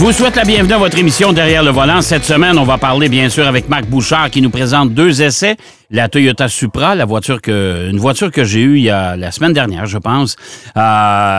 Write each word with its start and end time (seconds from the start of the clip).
Je 0.00 0.04
vous 0.06 0.12
souhaite 0.12 0.36
la 0.36 0.44
bienvenue 0.44 0.72
à 0.72 0.78
votre 0.78 0.96
émission 0.96 1.34
Derrière 1.34 1.62
le 1.62 1.72
volant. 1.72 2.00
Cette 2.00 2.24
semaine, 2.24 2.56
on 2.56 2.64
va 2.64 2.78
parler 2.78 3.10
bien 3.10 3.28
sûr 3.28 3.46
avec 3.46 3.68
Marc 3.68 3.84
Bouchard 3.84 4.30
qui 4.30 4.40
nous 4.40 4.48
présente 4.48 4.94
deux 4.94 5.20
essais. 5.20 5.58
La 5.90 6.08
Toyota 6.08 6.48
Supra, 6.48 6.94
la 6.94 7.04
voiture 7.04 7.42
que, 7.42 7.90
une 7.90 7.98
voiture 7.98 8.30
que 8.30 8.42
j'ai 8.42 8.62
eue 8.62 8.78
il 8.78 8.84
y 8.84 8.88
a 8.88 9.14
la 9.14 9.30
semaine 9.30 9.52
dernière, 9.52 9.84
je 9.84 9.98
pense, 9.98 10.36
euh, 10.68 10.80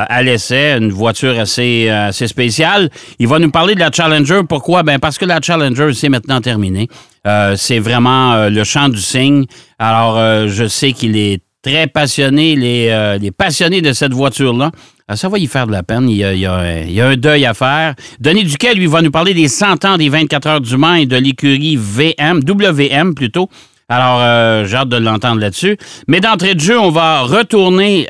à 0.07 0.21
l'essai, 0.21 0.77
une 0.77 0.91
voiture 0.91 1.39
assez, 1.39 1.87
euh, 1.89 2.09
assez 2.09 2.27
spéciale. 2.27 2.91
Il 3.17 3.27
va 3.27 3.39
nous 3.39 3.49
parler 3.49 3.73
de 3.73 3.79
la 3.79 3.89
Challenger. 3.91 4.41
Pourquoi? 4.47 4.83
Ben 4.83 4.99
parce 4.99 5.17
que 5.17 5.25
la 5.25 5.41
Challenger, 5.41 5.95
c'est 5.95 6.09
maintenant 6.09 6.39
terminé. 6.39 6.87
Euh, 7.25 7.55
c'est 7.57 7.79
vraiment 7.79 8.47
le 8.47 8.63
champ 8.63 8.89
du 8.89 9.01
signe. 9.01 9.45
Alors, 9.79 10.47
je 10.47 10.67
sais 10.67 10.91
qu'il 10.91 11.17
est 11.17 11.41
très 11.61 11.87
passionné, 11.87 12.55
les, 12.55 13.17
les 13.19 13.31
passionnés 13.31 13.81
de 13.81 13.93
cette 13.93 14.13
voiture-là. 14.13 14.71
Ah, 15.07 15.17
ça 15.17 15.27
va 15.27 15.37
y 15.39 15.47
faire 15.47 15.67
de 15.67 15.73
la 15.73 15.83
peine. 15.83 16.09
Il 16.09 16.15
y, 16.15 16.45
a, 16.45 17.05
un 17.05 17.15
deuil 17.17 17.45
à 17.45 17.53
faire. 17.53 17.95
Denis 18.21 18.45
Duquet, 18.45 18.73
lui, 18.73 18.87
va 18.87 19.01
nous 19.01 19.11
parler 19.11 19.33
des 19.33 19.49
100 19.49 19.83
ans 19.83 19.97
des 19.97 20.07
24 20.07 20.47
heures 20.47 20.61
du 20.61 20.77
Mans 20.77 20.93
et 20.93 21.05
de 21.05 21.17
l'écurie 21.17 21.75
VM, 21.75 22.39
WM 22.47 23.13
plutôt. 23.13 23.49
Alors, 23.89 24.19
euh, 24.21 24.63
j'ai 24.65 24.77
hâte 24.77 24.87
de 24.87 24.95
l'entendre 24.95 25.41
là-dessus. 25.41 25.75
Mais 26.07 26.21
d'entrée 26.21 26.55
de 26.55 26.61
jeu, 26.61 26.79
on 26.79 26.91
va 26.91 27.23
retourner 27.23 28.07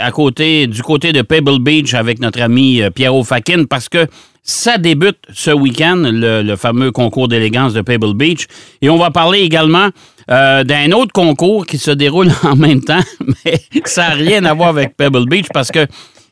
du 0.68 0.84
côté 0.84 1.12
de 1.12 1.24
Pebble 1.24 1.58
Beach 1.58 1.96
avec 1.96 2.20
notre 2.20 2.40
ami 2.40 2.84
euh, 2.84 2.92
Pierrot 2.92 3.24
Fakin 3.24 3.64
parce 3.68 3.90
que 3.90 4.06
ça 4.44 4.78
débute 4.78 5.18
ce 5.34 5.50
week-end, 5.50 6.04
le, 6.06 6.56
fameux 6.56 6.92
concours 6.92 7.28
d'élégance 7.28 7.74
de 7.74 7.82
Pebble 7.82 8.14
Beach. 8.14 8.46
Et 8.84 8.92
on 8.92 8.98
va 8.98 9.10
parler 9.10 9.40
également 9.40 9.90
euh, 10.30 10.64
d'un 10.64 10.92
autre 10.92 11.12
concours 11.14 11.66
qui 11.66 11.78
se 11.78 11.92
déroule 11.92 12.28
en 12.44 12.56
même 12.56 12.82
temps, 12.82 13.04
mais 13.46 13.56
ça 13.86 14.10
n'a 14.10 14.16
rien 14.16 14.46
à 14.46 14.54
voir 14.54 14.70
avec 14.70 14.96
Pebble 14.96 15.28
Beach 15.28 15.48
parce 15.54 15.72
que 15.72 15.86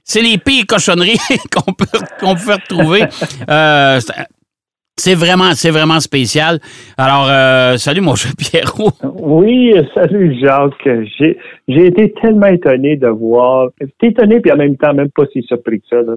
c'est 0.04 0.22
les 0.22 0.38
pires 0.38 0.66
cochonneries 0.68 1.18
qu'on 1.52 1.74
peut, 1.74 1.86
qu'on 2.20 2.36
peut 2.36 2.54
retrouver. 2.54 3.04
Euh, 3.50 4.00
c'est 4.98 5.16
vraiment, 5.16 5.54
c'est 5.54 5.70
vraiment 5.70 6.00
spécial. 6.02 6.60
Alors, 6.98 7.28
euh, 7.30 7.78
salut 7.78 8.02
mon 8.02 8.16
cher 8.16 8.32
Pierrot. 8.38 8.92
Oui, 9.04 9.74
salut 9.94 10.38
Jacques. 10.42 10.90
J'ai, 11.18 11.38
j'ai 11.68 11.86
été 11.86 12.14
tellement 12.22 12.48
étonné 12.48 12.98
de 12.98 13.08
voir. 13.08 13.70
étonné 14.02 14.42
puis 14.42 14.52
en 14.52 14.58
même 14.58 14.76
temps 14.76 14.94
même 14.94 15.10
pas 15.10 15.24
si 15.32 15.42
surpris 15.44 15.80
que 15.80 15.88
ça. 15.90 16.02
Là 16.02 16.16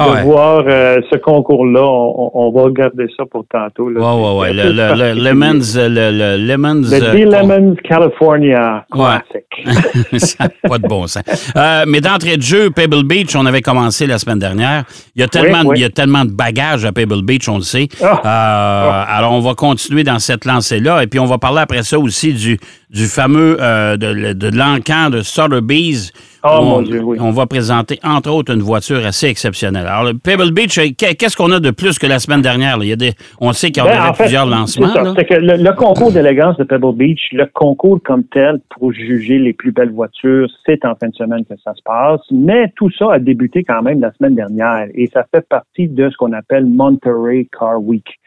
ah 0.00 0.20
de 0.20 0.24
voir 0.24 0.62
euh, 0.66 1.00
ce 1.10 1.18
concours-là. 1.18 1.82
On, 1.82 2.52
va 2.54 2.62
regarder 2.62 3.06
ça 3.16 3.24
pour 3.26 3.44
tantôt. 3.50 3.88
Là. 3.90 4.00
Ouais, 4.00 4.22
ouais, 4.22 4.38
ouais. 4.38 4.52
Le, 4.52 4.72
le, 4.72 5.14
le, 5.14 5.24
Lemons. 5.24 5.60
Le, 5.74 5.88
le 5.88 6.46
Lemons. 6.46 6.82
Le 6.88 7.02
euh, 7.02 7.24
Lemons 7.24 7.74
California 7.82 8.84
Classic. 8.92 10.18
ça 10.18 10.48
pas 10.68 10.78
de 10.78 10.86
bon 10.86 11.06
sens. 11.08 11.24
Euh, 11.56 11.84
mais 11.88 12.00
d'entrée 12.00 12.36
de 12.36 12.42
jeu, 12.42 12.70
Pebble 12.70 13.02
Beach, 13.02 13.34
on 13.34 13.44
avait 13.44 13.60
commencé 13.60 14.06
la 14.06 14.18
semaine 14.18 14.38
dernière. 14.38 14.84
Il 15.16 15.20
y 15.20 15.24
a 15.24 15.28
tellement, 15.28 15.72
Il 15.74 15.80
y 15.80 15.84
a 15.84 15.90
tellement 15.90 16.24
de 16.24 16.30
bagages 16.30 16.84
à 16.84 16.92
Pebble 16.92 17.22
Beach, 17.22 17.48
on 17.48 17.56
le 17.56 17.62
sait. 17.62 17.88
Ah. 18.00 18.20
Ah. 18.22 19.06
Alors, 19.16 19.32
on 19.32 19.40
va 19.40 19.54
continuer 19.54 20.04
dans 20.04 20.20
cette 20.20 20.44
lancée-là. 20.44 21.02
Et 21.02 21.08
puis, 21.08 21.18
on 21.18 21.26
va 21.26 21.38
parler 21.38 21.60
après 21.60 21.82
ça 21.82 21.98
aussi 21.98 22.32
du, 22.32 22.58
du 22.90 23.06
fameux 23.06 23.56
de, 23.56 24.32
de 24.32 24.56
l'encan 24.56 25.10
de 25.10 25.22
Sotheby's 25.22 26.12
Oh, 26.48 26.64
mon 26.64 26.82
Dieu, 26.82 27.02
oui. 27.02 27.18
On 27.20 27.30
va 27.30 27.46
présenter, 27.46 27.98
entre 28.02 28.30
autres, 28.30 28.52
une 28.52 28.62
voiture 28.62 29.04
assez 29.04 29.26
exceptionnelle. 29.26 29.86
Alors, 29.86 30.12
Pebble 30.22 30.52
Beach, 30.52 30.78
euh, 30.78 30.88
qu'est-ce 30.96 31.36
qu'on 31.36 31.50
a 31.52 31.60
de 31.60 31.70
plus 31.70 31.98
que 31.98 32.06
la 32.06 32.18
semaine 32.18 32.42
dernière? 32.42 32.78
Il 32.80 32.88
y 32.88 32.92
a 32.92 32.96
des, 32.96 33.12
on 33.40 33.52
sait 33.52 33.70
qu'il 33.70 33.84
y 33.84 33.86
a 33.86 34.08
ben, 34.08 34.12
plusieurs 34.12 34.46
lancements. 34.46 34.88
C'est 35.16 35.24
que 35.24 35.34
le, 35.34 35.72
concours 35.72 36.12
d'élégance 36.12 36.56
de 36.56 36.64
Pebble 36.64 36.94
Beach, 36.94 37.20
le 37.32 37.46
concours 37.46 38.00
comme 38.04 38.24
tel 38.24 38.60
pour 38.70 38.92
juger 38.92 39.38
les 39.38 39.52
plus 39.52 39.72
belles 39.72 39.92
voitures, 39.92 40.48
c'est 40.66 40.84
en 40.84 40.94
fin 40.94 41.08
de 41.08 41.14
semaine 41.14 41.44
que 41.44 41.54
ça 41.64 41.74
se 41.74 41.82
passe. 41.82 42.20
Mais 42.30 42.72
tout 42.76 42.90
ça 42.98 43.12
a 43.12 43.18
débuté 43.18 43.64
quand 43.64 43.82
même 43.82 44.00
la 44.00 44.12
semaine 44.12 44.34
dernière 44.34 44.86
et 44.94 45.08
ça 45.12 45.24
fait 45.34 45.46
partie 45.48 45.88
de 45.88 46.10
ce 46.10 46.16
qu'on 46.16 46.32
appelle 46.32 46.66
Monterey 46.66 47.48
Car 47.58 47.82
Week. 47.82 48.18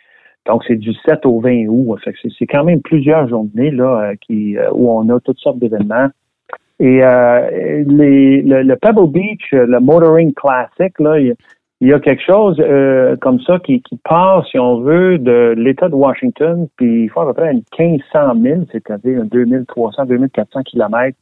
Donc, 0.48 0.64
c'est 0.68 0.76
du 0.76 0.94
7 1.06 1.26
au 1.26 1.40
20 1.40 1.68
août. 1.68 2.00
C'est 2.38 2.48
quand 2.48 2.64
même 2.64 2.82
plusieurs 2.82 3.28
journées 3.28 3.72
là, 3.72 4.02
euh, 4.02 4.16
qui, 4.20 4.58
euh, 4.58 4.72
où 4.74 4.90
on 4.92 5.08
a 5.10 5.20
toutes 5.20 5.38
sortes 5.38 5.60
d'événements. 5.60 6.08
Et 6.82 7.04
euh, 7.04 7.84
le, 7.86 8.74
Pebble 8.74 9.12
Beach, 9.12 9.52
le 9.52 9.80
Motoring 9.80 10.34
Classic, 10.34 11.00
là, 11.00 11.20
il, 11.20 11.36
y 11.80 11.94
a 11.94 12.00
quelque 12.00 12.24
chose 12.24 12.58
euh, 12.60 13.16
comme 13.18 13.40
ça 13.42 13.60
qui, 13.60 13.84
qui 13.84 13.98
part, 13.98 14.48
si 14.48 14.58
on 14.58 14.82
veut, 14.82 15.20
de 15.20 15.54
l'État 15.56 15.90
de 15.90 15.94
Washington, 15.94 16.68
puis 16.78 17.04
il 17.04 17.10
faut 17.10 17.22
à 17.22 17.28
peu 17.28 17.34
près 17.34 17.54
1500 17.54 18.34
000, 18.42 18.62
c'est-à-dire 18.72 19.24
2300, 19.26 20.06
2400 20.06 20.64
kilomètres 20.64 21.18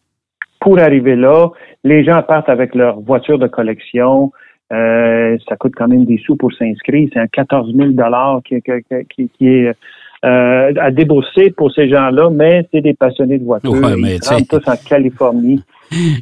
pour 0.62 0.80
arriver 0.80 1.18
là. 1.18 1.50
Les 1.84 2.06
gens 2.06 2.24
partent 2.24 2.50
avec 2.50 2.74
leur 2.74 3.02
voiture 3.02 3.38
de 3.38 3.48
collection. 3.48 4.32
Euh, 4.72 5.38
ça 5.50 5.58
coûte 5.58 5.74
quand 5.76 5.90
même 5.90 6.06
des 6.06 6.20
sous 6.20 6.38
pour 6.38 6.54
s'inscrire. 6.54 7.10
C'est 7.12 7.20
un 7.20 7.28
14 7.28 7.76
000 7.76 7.90
qui, 8.46 8.62
qui, 9.10 9.30
qui 9.30 9.48
est 9.48 9.74
euh, 10.26 10.74
à 10.80 10.92
débourser 10.92 11.52
pour 11.52 11.72
ces 11.72 11.90
gens-là, 11.90 12.30
mais 12.30 12.68
c'est 12.74 12.82
des 12.82 12.94
passionnés 12.94 13.38
de 13.38 13.46
voitures. 13.46 13.74
Ils 13.74 14.20
rentrent 14.28 14.60
tous 14.60 14.70
en 14.70 14.76
Californie. 14.76 15.62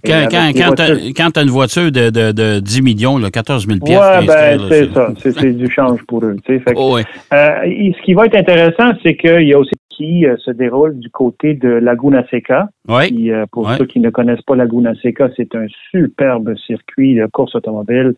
Quand, 0.06 0.28
quand, 0.31 1.31
tu 1.31 1.40
as 1.40 1.44
une 1.44 1.50
voiture 1.50 1.91
de, 1.91 2.09
de, 2.09 2.31
de 2.31 2.59
10 2.59 2.81
millions, 2.81 3.18
là, 3.18 3.30
14 3.30 3.68
000 3.68 3.80
pièces. 3.80 4.00
Oui, 4.00 4.28
ben, 4.28 4.59
c'est 4.69 4.94
ça. 4.94 5.09
C'est 5.18 5.58
du 5.58 5.69
change 5.69 6.03
pour 6.08 6.24
eux. 6.24 6.35
Fait 6.46 6.62
oh, 6.75 6.97
euh, 6.97 7.02
ce 7.34 8.02
qui 8.03 8.13
va 8.13 8.25
être 8.25 8.38
intéressant, 8.38 8.91
c'est 9.03 9.16
qu'il 9.18 9.47
y 9.47 9.53
a 9.53 9.59
aussi 9.59 9.72
qui 9.90 10.25
euh, 10.25 10.38
se 10.38 10.52
déroule 10.52 11.00
du 11.00 11.09
côté 11.09 11.56
de 11.56 11.69
Laguna 11.69 12.24
Seca. 12.29 12.69
Euh, 12.90 13.46
pour 13.52 13.69
ceux 13.72 13.85
qui 13.85 14.00
ne 14.00 14.09
connaissent 14.09 14.44
pas 14.44 14.56
Laguna 14.56 14.94
Seca, 15.02 15.29
c'est 15.35 15.56
un 15.56 15.66
superbe 15.91 16.56
circuit 16.66 17.16
de 17.16 17.25
course 17.25 17.56
automobile 17.56 18.14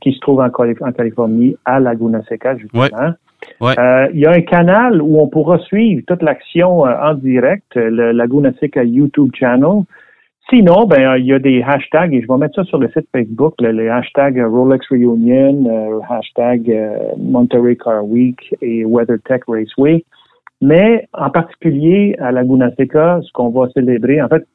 qui 0.00 0.12
se 0.12 0.20
trouve 0.20 0.40
en, 0.40 0.46
en, 0.46 0.92
Californie, 0.92 1.56
à 1.64 1.80
Laguna 1.80 2.22
Seca, 2.28 2.56
justement. 2.56 2.88
Euh, 3.62 4.08
il 4.12 4.20
y 4.20 4.26
a 4.26 4.32
un 4.32 4.40
canal 4.42 5.00
où 5.00 5.20
on 5.20 5.28
pourra 5.28 5.58
suivre 5.58 6.02
toute 6.06 6.22
l'action 6.22 6.86
euh, 6.86 6.94
en 7.02 7.14
direct, 7.14 7.74
le 7.74 8.12
Laguna 8.12 8.52
Seca 8.60 8.84
YouTube 8.84 9.30
channel. 9.34 9.82
Sinon, 10.50 10.86
ben 10.86 11.16
il 11.16 11.26
y 11.26 11.32
a 11.32 11.38
des 11.38 11.62
hashtags 11.62 12.12
et 12.12 12.20
je 12.20 12.26
vais 12.26 12.36
mettre 12.36 12.56
ça 12.56 12.64
sur 12.64 12.78
le 12.78 12.88
site 12.88 13.06
Facebook, 13.14 13.54
le, 13.60 13.70
les 13.70 13.88
hashtags 13.88 14.38
Rolex 14.38 14.86
Reunion, 14.90 15.64
euh, 15.66 16.00
hashtag 16.10 16.70
Monterey 17.16 17.76
Car 17.76 18.04
Week 18.04 18.54
et 18.60 18.84
WeatherTech 18.84 19.44
Raceway. 19.46 20.04
Mais 20.60 21.08
en 21.12 21.30
particulier 21.30 22.16
à 22.20 22.32
Laguna 22.32 22.70
Seca, 22.76 23.20
ce 23.22 23.32
qu'on 23.32 23.50
va 23.50 23.68
célébrer, 23.74 24.20
en 24.20 24.28
fait, 24.28 24.46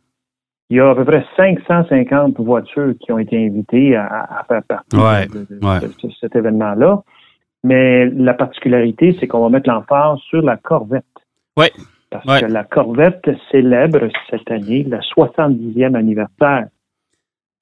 il 0.70 0.78
y 0.78 0.80
a 0.82 0.90
à 0.90 0.96
peu 0.96 1.06
près 1.06 1.26
550 1.38 2.40
voitures 2.42 2.94
qui 3.00 3.12
ont 3.12 3.20
été 3.20 3.46
invitées 3.46 3.96
à, 3.96 4.46
faire 4.48 4.64
partie 4.64 4.98
de, 4.98 6.12
cet 6.20 6.36
événement-là. 6.36 7.04
Mais 7.68 8.06
la 8.06 8.34
particularité, 8.34 9.16
c'est 9.20 9.28
qu'on 9.28 9.42
va 9.42 9.50
mettre 9.50 9.70
l'emphase 9.70 10.20
sur 10.30 10.42
la 10.42 10.56
Corvette. 10.58 11.04
Oui. 11.58 11.68
Parce 12.10 12.42
que 12.42 12.46
la 12.46 12.64
Corvette 12.64 13.30
célèbre 13.52 14.08
cette 14.30 14.50
année 14.50 14.84
le 14.84 14.98
70e 14.98 15.94
anniversaire 15.96 16.68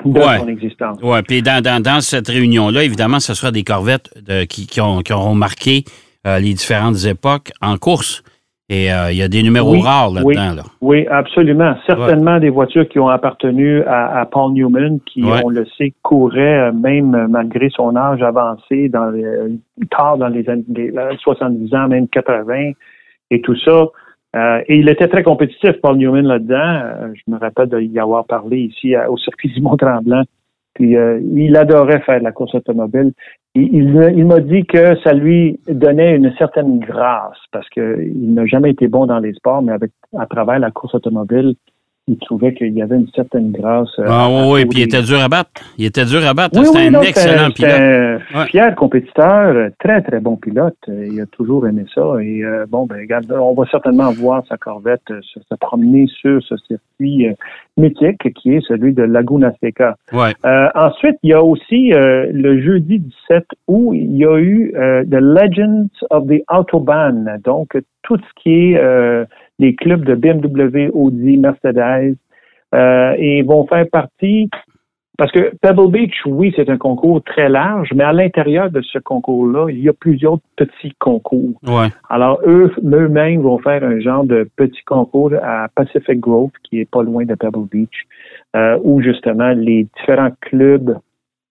de 0.04 0.22
son 0.22 0.48
existence. 0.48 1.00
Oui, 1.02 1.18
puis 1.28 1.42
dans, 1.42 1.64
dans, 1.64 2.02
cette 2.02 2.28
réunion-là, 2.28 2.84
évidemment, 2.84 3.20
ce 3.20 3.34
sera 3.34 3.52
des 3.52 3.64
Corvettes 3.64 4.10
qui, 4.48 4.68
qui, 4.68 4.80
ont, 4.82 5.02
qui, 5.02 5.14
auront 5.14 5.34
marqué 5.34 5.84
euh, 6.28 6.40
les 6.40 6.54
différentes 6.54 7.06
époques 7.06 7.52
en 7.62 7.78
course. 7.78 8.24
Et 8.68 8.92
euh, 8.92 9.12
il 9.12 9.18
y 9.18 9.22
a 9.22 9.28
des 9.28 9.44
numéros 9.44 9.80
rares 9.80 10.12
là-dedans. 10.12 10.26
Oui, 10.26 10.36
là. 10.36 10.64
oui, 10.82 11.08
absolument. 11.08 11.76
Certainement 11.86 12.40
des 12.40 12.50
voitures 12.50 12.88
qui 12.90 12.98
ont 12.98 13.10
appartenu 13.10 13.84
à, 13.84 14.28
Paul 14.32 14.54
Newman, 14.54 15.00
qui, 15.06 15.24
on 15.24 15.50
le 15.50 15.66
sait, 15.78 15.94
courait 16.02 16.70
euh, 16.70 16.72
même 16.72 17.28
malgré 17.30 17.70
son 17.70 17.96
âge 17.96 18.24
avancé, 18.24 18.90
dans 18.90 19.12
les, 19.12 19.24
tard 19.92 20.18
dans 20.18 20.30
les 20.30 20.50
années 20.50 20.66
70 21.20 21.76
ans, 21.76 21.88
même 21.88 22.08
80 22.08 22.72
et 23.30 23.42
tout 23.42 23.56
ça. 23.58 23.86
Euh, 24.36 24.62
et 24.68 24.78
il 24.78 24.90
était 24.90 25.08
très 25.08 25.22
compétitif, 25.22 25.74
Paul 25.82 25.98
Newman, 25.98 26.26
là-dedans. 26.26 27.14
je 27.14 27.32
me 27.32 27.38
rappelle 27.38 27.70
d'y 27.70 28.00
avoir 28.00 28.26
parlé 28.26 28.62
ici 28.62 28.96
au 29.08 29.18
circuit 29.18 29.50
du 29.50 29.62
Mont-Tremblant. 29.62 30.24
Puis 30.76 30.96
il 31.36 31.56
adorait 31.58 32.02
faire 32.02 32.22
la 32.22 32.32
course 32.32 32.54
automobile. 32.54 33.14
Il, 33.56 34.26
m'a 34.26 34.42
dit 34.42 34.66
que 34.66 35.00
ça 35.02 35.14
lui 35.14 35.58
donnait 35.70 36.16
une 36.16 36.34
certaine 36.38 36.80
grâce 36.80 37.38
parce 37.54 37.68
qu'il 37.70 38.34
n'a 38.34 38.46
jamais 38.46 38.72
été 38.72 38.90
bon 38.90 39.06
dans 39.06 39.20
les 39.20 39.34
sports, 39.34 39.62
mais 39.62 39.72
avec 39.72 39.92
à 40.18 40.26
travers 40.26 40.60
la 40.60 40.72
course 40.72 40.94
automobile, 40.94 41.56
il 42.08 42.18
trouvait 42.20 42.54
qu'il 42.54 42.74
y 42.74 42.82
avait 42.84 42.98
une 42.98 43.10
certaine 43.16 43.52
grâce. 43.52 43.90
Euh, 43.98 44.06
ah 44.08 44.28
oui, 44.30 44.52
oui, 44.52 44.66
puis 44.66 44.80
il 44.82 44.84
était 44.84 45.02
dur 45.02 45.20
à 45.20 45.28
battre. 45.28 45.50
Il 45.78 45.86
était 45.86 46.06
dur 46.06 46.24
à 46.26 46.36
battre. 46.36 46.64
C'était 46.64 46.96
un 46.96 47.02
excellent 47.02 47.50
pilote. 47.50 48.22
Un 48.34 48.46
fier 48.46 48.76
compétiteur, 48.76 49.72
très, 49.80 50.02
très 50.04 50.20
bon 50.20 50.36
pilote. 50.36 50.78
Il 50.88 51.20
a 51.20 51.26
toujours 51.26 51.68
aimé 51.68 51.86
ça. 51.96 52.02
Et 52.22 52.44
euh, 52.44 52.66
bon, 52.70 52.86
ben, 52.86 52.98
regarde, 53.00 53.32
on 53.32 53.56
va 53.56 53.66
certainement 53.72 54.12
voir 54.12 54.44
sa 54.48 54.58
Corvette 54.58 55.02
euh, 55.10 55.20
se, 55.24 55.56
promener 55.60 56.06
sur 56.08 56.44
ce 56.44 56.56
circuit 56.58 57.28
mythique 57.78 58.34
qui 58.34 58.54
est 58.54 58.62
celui 58.68 58.94
de 58.94 59.04
Laguna 59.04 59.52
Seca. 59.62 59.96
Ouais. 60.14 60.34
ensuite, 60.76 61.18
il 61.24 61.32
y 61.32 61.34
a 61.34 61.44
aussi 61.44 61.90
le 61.92 62.62
jeudi 62.62 63.00
17 63.00 63.46
août, 63.68 63.94
il 63.94 64.18
y 64.18 64.26
a 64.26 64.38
eu 64.38 64.72
The 64.74 65.20
Legends 65.20 65.90
of 66.12 66.28
the 66.28 66.44
Autobahn. 66.50 67.40
Donc, 67.44 67.78
tout 68.04 68.18
ce 68.18 68.42
qui 68.44 68.74
est 68.74 69.28
les 69.60 69.76
clubs 69.76 70.04
de 70.04 70.16
BMW, 70.16 70.90
Audi, 70.94 71.38
Mercedes, 71.38 72.16
euh, 72.74 73.16
et 73.18 73.42
vont 73.44 73.66
faire 73.68 73.86
partie 73.90 74.50
parce 75.18 75.32
que 75.32 75.56
Pebble 75.62 75.92
Beach, 75.92 76.14
oui, 76.26 76.52
c'est 76.56 76.70
un 76.70 76.78
concours 76.78 77.24
très 77.24 77.48
large, 77.48 77.90
mais 77.96 78.04
à 78.04 78.12
l'intérieur 78.12 78.70
de 78.70 78.82
ce 78.82 79.00
concours-là, 79.00 79.70
il 79.70 79.80
y 79.80 79.88
a 79.88 79.94
plusieurs 79.94 80.40
petits 80.58 80.94
concours. 81.00 81.54
Ouais. 81.66 81.88
Alors, 82.10 82.42
eux, 82.46 82.72
eux-mêmes 82.84 83.42
vont 83.42 83.60
faire 83.60 83.84
un 83.84 84.00
genre 84.00 84.26
de 84.26 84.50
petit 84.58 84.84
concours 84.86 85.32
à 85.42 85.68
Pacific 85.74 86.20
Grove, 86.20 86.52
qui 86.64 86.82
est 86.82 86.90
pas 86.90 87.02
loin 87.02 87.24
de 87.24 87.36
Pebble 87.36 87.68
Beach, 87.72 88.06
euh, 88.56 88.78
où 88.84 89.02
justement 89.02 89.52
les 89.52 89.88
différents 89.98 90.34
clubs 90.42 90.98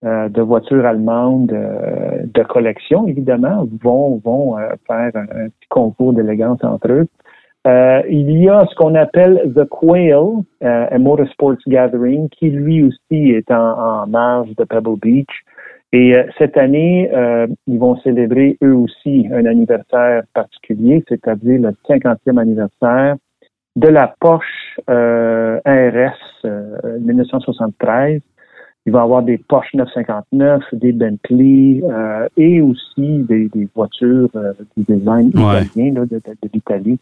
euh, 0.04 0.28
de 0.28 0.42
voitures 0.42 0.84
allemandes 0.84 1.52
euh, 1.52 2.18
de 2.22 2.42
collection, 2.42 3.06
évidemment, 3.06 3.66
vont, 3.82 4.20
vont 4.22 4.56
faire 4.86 5.10
un, 5.14 5.22
un, 5.22 5.48
petit 5.48 5.68
concours 5.70 6.12
d'élégance 6.12 6.62
entre 6.62 6.92
eux. 6.92 7.06
Euh, 7.66 8.02
il 8.10 8.30
y 8.42 8.48
a 8.48 8.66
ce 8.66 8.74
qu'on 8.74 8.94
appelle 8.94 9.52
The 9.56 9.64
Quail, 9.68 10.12
euh, 10.12 10.86
a 10.90 10.98
Motorsports 10.98 11.56
Gathering, 11.66 12.28
qui 12.28 12.50
lui 12.50 12.82
aussi 12.82 13.30
est 13.30 13.50
en, 13.50 14.02
en 14.02 14.06
marge 14.06 14.54
de 14.56 14.64
Pebble 14.64 14.98
Beach. 15.00 15.30
Et 15.92 16.14
euh, 16.16 16.24
cette 16.38 16.56
année, 16.56 17.08
euh, 17.14 17.46
ils 17.66 17.78
vont 17.78 17.96
célébrer 18.00 18.58
eux 18.62 18.74
aussi 18.74 19.28
un 19.32 19.46
anniversaire 19.46 20.24
particulier, 20.34 21.04
c'est-à-dire 21.08 21.60
le 21.60 21.70
50e 21.88 22.36
anniversaire 22.38 23.14
de 23.76 23.88
la 23.88 24.12
Porsche 24.20 24.80
euh, 24.90 25.58
RS 25.64 26.46
1973. 27.00 28.20
Il 28.86 28.92
va 28.92 28.98
y 28.98 29.02
avoir 29.02 29.22
des 29.22 29.38
Porsche 29.38 29.72
959, 29.74 30.62
des 30.74 30.92
Bentley 30.92 31.80
et 32.36 32.60
aussi 32.60 33.18
des, 33.28 33.48
des 33.48 33.66
voitures 33.74 34.28
du 34.76 34.82
design 34.84 35.30
Ouais. 35.34 35.62
italien 35.62 35.94
là, 35.94 36.00
de, 36.06 36.16
de, 36.16 36.20
de 36.42 36.48
l'Italie. 36.52 36.98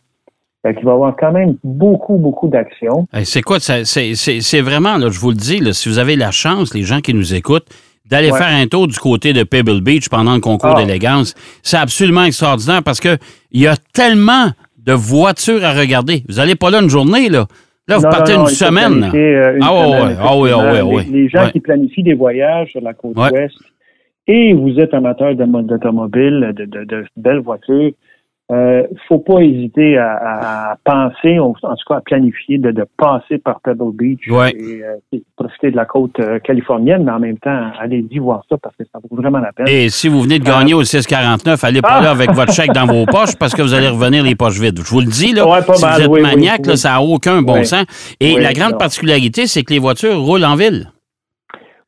Fait 0.62 0.74
qu'il 0.74 0.84
va 0.84 0.92
y 0.92 0.94
avoir 0.94 1.16
quand 1.16 1.32
même 1.32 1.56
beaucoup, 1.64 2.16
beaucoup 2.18 2.48
d'actions. 2.48 3.06
C'est 3.24 3.42
quoi? 3.42 3.58
C'est 3.60 4.60
vraiment, 4.60 4.96
là, 4.96 5.08
je 5.10 5.18
vous 5.18 5.30
le 5.30 5.36
dis, 5.36 5.58
là, 5.58 5.72
si 5.72 5.88
vous 5.88 5.98
avez 5.98 6.14
la 6.16 6.30
chance, 6.30 6.72
les 6.74 6.82
gens 6.82 7.00
qui 7.00 7.14
nous 7.14 7.34
écoutent, 7.34 7.66
d'aller 8.08 8.30
Ouais. 8.30 8.38
faire 8.38 8.48
un 8.54 8.66
tour 8.66 8.86
du 8.88 8.98
côté 8.98 9.32
de 9.32 9.42
Pebble 9.42 9.80
Beach 9.80 10.08
pendant 10.08 10.34
le 10.34 10.40
concours 10.40 10.74
Ah. 10.76 10.84
d'élégance, 10.84 11.34
c'est 11.62 11.78
absolument 11.78 12.24
extraordinaire 12.24 12.82
parce 12.84 13.00
que 13.00 13.16
il 13.52 13.60
y 13.62 13.66
a 13.66 13.74
tellement 13.94 14.48
de 14.84 14.92
voitures 14.92 15.64
à 15.64 15.72
regarder. 15.72 16.22
Vous 16.28 16.36
n'allez 16.36 16.54
pas 16.56 16.70
là 16.70 16.80
une 16.80 16.90
journée, 16.90 17.28
là. 17.28 17.46
Là, 17.88 17.96
vous 17.96 18.04
Non, 18.04 18.10
partez 18.10 18.34
non, 18.36 18.42
une 18.42 18.46
semaine. 18.48 19.10
euh, 19.14 19.56
une 19.56 19.62
Ah, 19.62 19.72
ouais, 19.72 19.84
semaine, 19.86 20.06
ouais. 20.08 20.16
Ah, 20.20 20.36
oui, 20.36 20.50
ah, 20.52 20.72
oui, 20.72 20.80
oui. 20.94 21.04
Les, 21.10 21.22
les 21.22 21.28
gens 21.28 21.44
Ouais. 21.44 21.50
qui 21.52 21.60
planifient 21.60 22.02
des 22.04 22.14
voyages 22.14 22.70
sur 22.70 22.80
la 22.80 22.92
côte 22.92 23.16
ouest 23.16 23.56
et 24.28 24.52
vous 24.52 24.78
êtes 24.78 24.94
amateur 24.94 25.34
de 25.34 25.44
d'automobile, 25.62 26.52
de, 26.56 26.64
de, 26.66 26.84
de 26.84 27.04
belles 27.16 27.40
voitures, 27.40 27.90
euh, 28.52 28.82
faut 29.08 29.18
pas 29.18 29.40
hésiter 29.40 29.96
à, 29.98 30.72
à- 30.72 30.76
penser, 30.84 31.38
en 31.38 31.52
tout 31.52 31.60
cas 31.88 31.96
à 31.96 32.00
planifier 32.02 32.58
de, 32.58 32.70
de 32.70 32.84
passer 32.96 33.38
par 33.38 33.60
Pebble 33.60 33.92
Beach 33.94 34.20
Ouais. 34.30 34.50
et, 34.56 34.82
euh, 34.84 34.96
et 35.12 35.22
profiter 35.36 35.70
de 35.70 35.76
la 35.76 35.84
côte 35.86 36.18
euh, 36.20 36.38
californienne, 36.38 37.04
mais 37.04 37.12
en 37.12 37.18
même 37.20 37.38
temps, 37.38 37.70
allez-y 37.80 38.18
voir 38.18 38.42
ça 38.48 38.56
parce 38.58 38.76
que 38.76 38.84
ça 38.92 38.98
vaut 39.02 39.16
vraiment 39.16 39.38
la 39.38 39.52
peine. 39.52 39.66
Et 39.68 39.88
si 39.88 40.08
vous 40.08 40.20
venez 40.22 40.38
de 40.38 40.44
gagner 40.44 40.74
au 40.74 40.84
649, 40.84 41.64
allez 41.64 41.80
pas 41.82 41.88
Ah! 41.98 42.02
là 42.02 42.10
avec 42.10 42.30
votre 42.32 42.52
chèque 42.52 42.72
dans 42.72 42.86
vos 42.86 43.06
poches 43.06 43.36
parce 43.38 43.54
que 43.54 43.62
vous 43.62 43.74
allez 43.74 43.88
revenir 43.88 44.22
les 44.24 44.34
poches 44.34 44.58
vides. 44.60 44.78
Je 44.84 44.90
vous 44.90 45.00
le 45.00 45.06
dis, 45.06 45.32
là, 45.32 45.48
Ouais, 45.48 45.62
pas 45.62 45.74
si 45.74 45.84
mal, 45.84 45.94
vous 45.94 46.00
êtes 46.02 46.08
oui, 46.10 46.20
oui, 46.22 46.22
maniaque, 46.22 46.66
là, 46.66 46.76
ça 46.76 46.90
n'a 46.90 47.02
aucun 47.02 47.40
bon 47.42 47.64
sens. 47.64 47.84
Et 48.20 48.38
la 48.38 48.52
grande 48.52 48.78
particularité, 48.78 49.46
c'est 49.46 49.62
que 49.62 49.72
les 49.72 49.78
voitures 49.78 50.20
roulent 50.20 50.44
en 50.44 50.56
ville. 50.56 50.90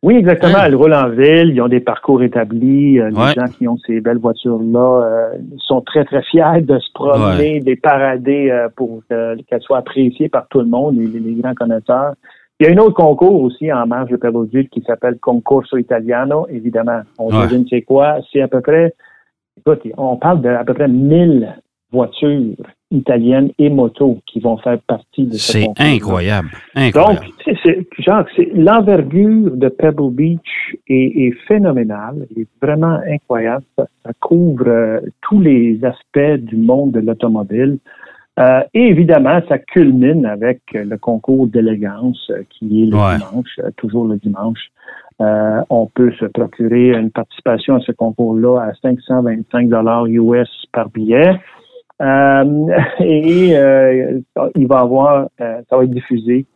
Oui, 0.05 0.17
exactement. 0.17 0.59
Elles 0.65 0.75
roulent 0.75 0.93
en 0.95 1.09
ville, 1.09 1.51
ils 1.55 1.61
ont 1.63 1.69
des 1.69 1.81
parcours 1.81 2.23
établis. 2.23 3.01
euh, 3.01 3.11
Ouais. 3.11 3.29
Les 3.35 3.41
gens 3.41 3.49
qui 3.57 3.67
ont 3.67 3.79
ces 3.87 4.01
belles 4.01 4.19
voitures-là 4.19 5.03
euh, 5.03 5.39
sont 5.59 5.81
très, 5.81 6.05
très 6.05 6.23
fiers 6.23 6.61
de 6.61 6.79
se 6.79 6.93
promener, 6.93 7.61
des 7.61 7.75
parader 7.77 8.51
euh, 8.51 8.69
pour 8.77 9.01
euh, 9.11 9.35
qu'elles 9.49 9.63
soient 9.63 9.79
appréciées 9.79 10.29
par 10.29 10.47
tout 10.49 10.61
le 10.61 10.67
monde, 10.67 10.97
les, 10.97 11.07
les 11.07 11.35
grands 11.41 11.55
connaisseurs. 11.55 12.13
Il 12.61 12.67
y 12.67 12.71
a 12.71 12.73
un 12.73 12.79
autre 12.79 12.95
concours 12.95 13.41
aussi 13.43 13.73
en 13.73 13.87
marge 13.87 14.11
de 14.11 14.17
Pebble 14.17 14.47
Beach 14.47 14.69
qui 14.71 14.83
s'appelle 14.83 15.19
Concorso 15.19 15.77
Italiano, 15.79 16.47
évidemment. 16.51 17.01
On 17.19 17.35
Ouais. 17.35 17.47
devine 17.47 17.65
c'est 17.71 17.83
quoi. 17.83 18.19
C'est 18.31 18.43
à 18.43 18.49
peu 18.49 18.61
près, 18.61 18.93
écoute, 19.59 19.81
on 19.97 20.17
parle 20.17 20.43
de 20.43 20.51
à 20.51 20.65
peu 20.65 20.75
près 20.75 20.87
1000 20.87 21.49
voitures 21.95 22.57
italiennes 22.91 23.51
et 23.59 23.71
motos 23.71 24.19
qui 24.27 24.39
vont 24.41 24.57
faire 24.59 24.79
partie 24.87 25.25
de 25.27 25.35
ce 25.35 25.53
C'est 25.53 25.69
incroyable. 25.79 26.51
Donc, 26.95 27.19
c'est, 27.63 27.87
Jacques, 27.99 28.29
l'envergure 28.55 29.57
de 29.57 29.69
Pebble 29.69 30.11
Beach 30.11 30.53
est, 30.89 31.13
est 31.27 31.35
phénoménale, 31.49 32.27
est 32.37 32.47
vraiment 32.63 32.99
incroyable. 33.11 33.65
Ça, 33.77 33.87
ça 34.05 34.13
couvre 34.21 34.69
euh, 34.69 35.01
tous 35.23 35.41
les 35.41 35.81
aspects 35.85 36.41
du 36.51 36.57
monde 36.57 36.93
de 36.93 37.01
l'automobile. 37.01 37.79
Euh, 38.39 38.63
et 38.75 38.85
évidemment, 38.89 39.41
ça 39.49 39.59
culmine 39.59 40.27
avec 40.27 40.61
euh, 40.75 40.85
le 40.85 40.99
concours 40.99 41.47
d'élégance 41.47 42.31
qui 42.51 42.83
est 42.83 42.87
le 42.87 42.97
Ouais. 42.97 43.17
dimanche, 43.19 43.61
toujours 43.77 44.07
le 44.07 44.17
dimanche. 44.17 44.71
Euh, 45.21 45.61
on 45.71 45.87
peut 45.87 46.13
se 46.19 46.25
procurer 46.25 46.89
une 46.91 47.11
participation 47.13 47.77
à 47.77 47.81
ce 47.81 47.93
concours-là 47.93 48.59
à 48.69 48.73
525 48.83 49.69
dollars 49.69 50.07
US 50.07 50.49
par 50.73 50.89
billet. 50.91 51.31
Euh, 52.03 52.67
et 53.01 53.57
euh, 53.57 54.21
il 54.57 54.67
va 54.67 54.81
avoir, 54.81 55.29
euh, 55.41 55.63
ça 55.69 55.77
va 55.77 55.85
être 55.85 55.91
diffusé 55.91 56.47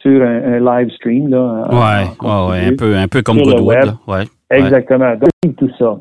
sur 0.00 0.22
un, 0.22 0.54
un 0.54 0.60
live 0.60 0.90
stream 0.96 1.28
là. 1.28 1.66
Ouais, 1.70 2.08
en 2.20 2.50
ouais, 2.50 2.66
un 2.66 2.76
peu, 2.76 2.96
un 2.96 3.08
peu 3.08 3.22
comme 3.22 3.38
Goodwood. 3.38 3.62
web. 3.66 3.84
là. 3.84 3.98
Ouais. 4.06 4.14
ouais. 4.50 4.58
Exactement. 4.58 5.14
Donc, 5.16 5.56
tout 5.56 5.70
ça. 5.78 5.98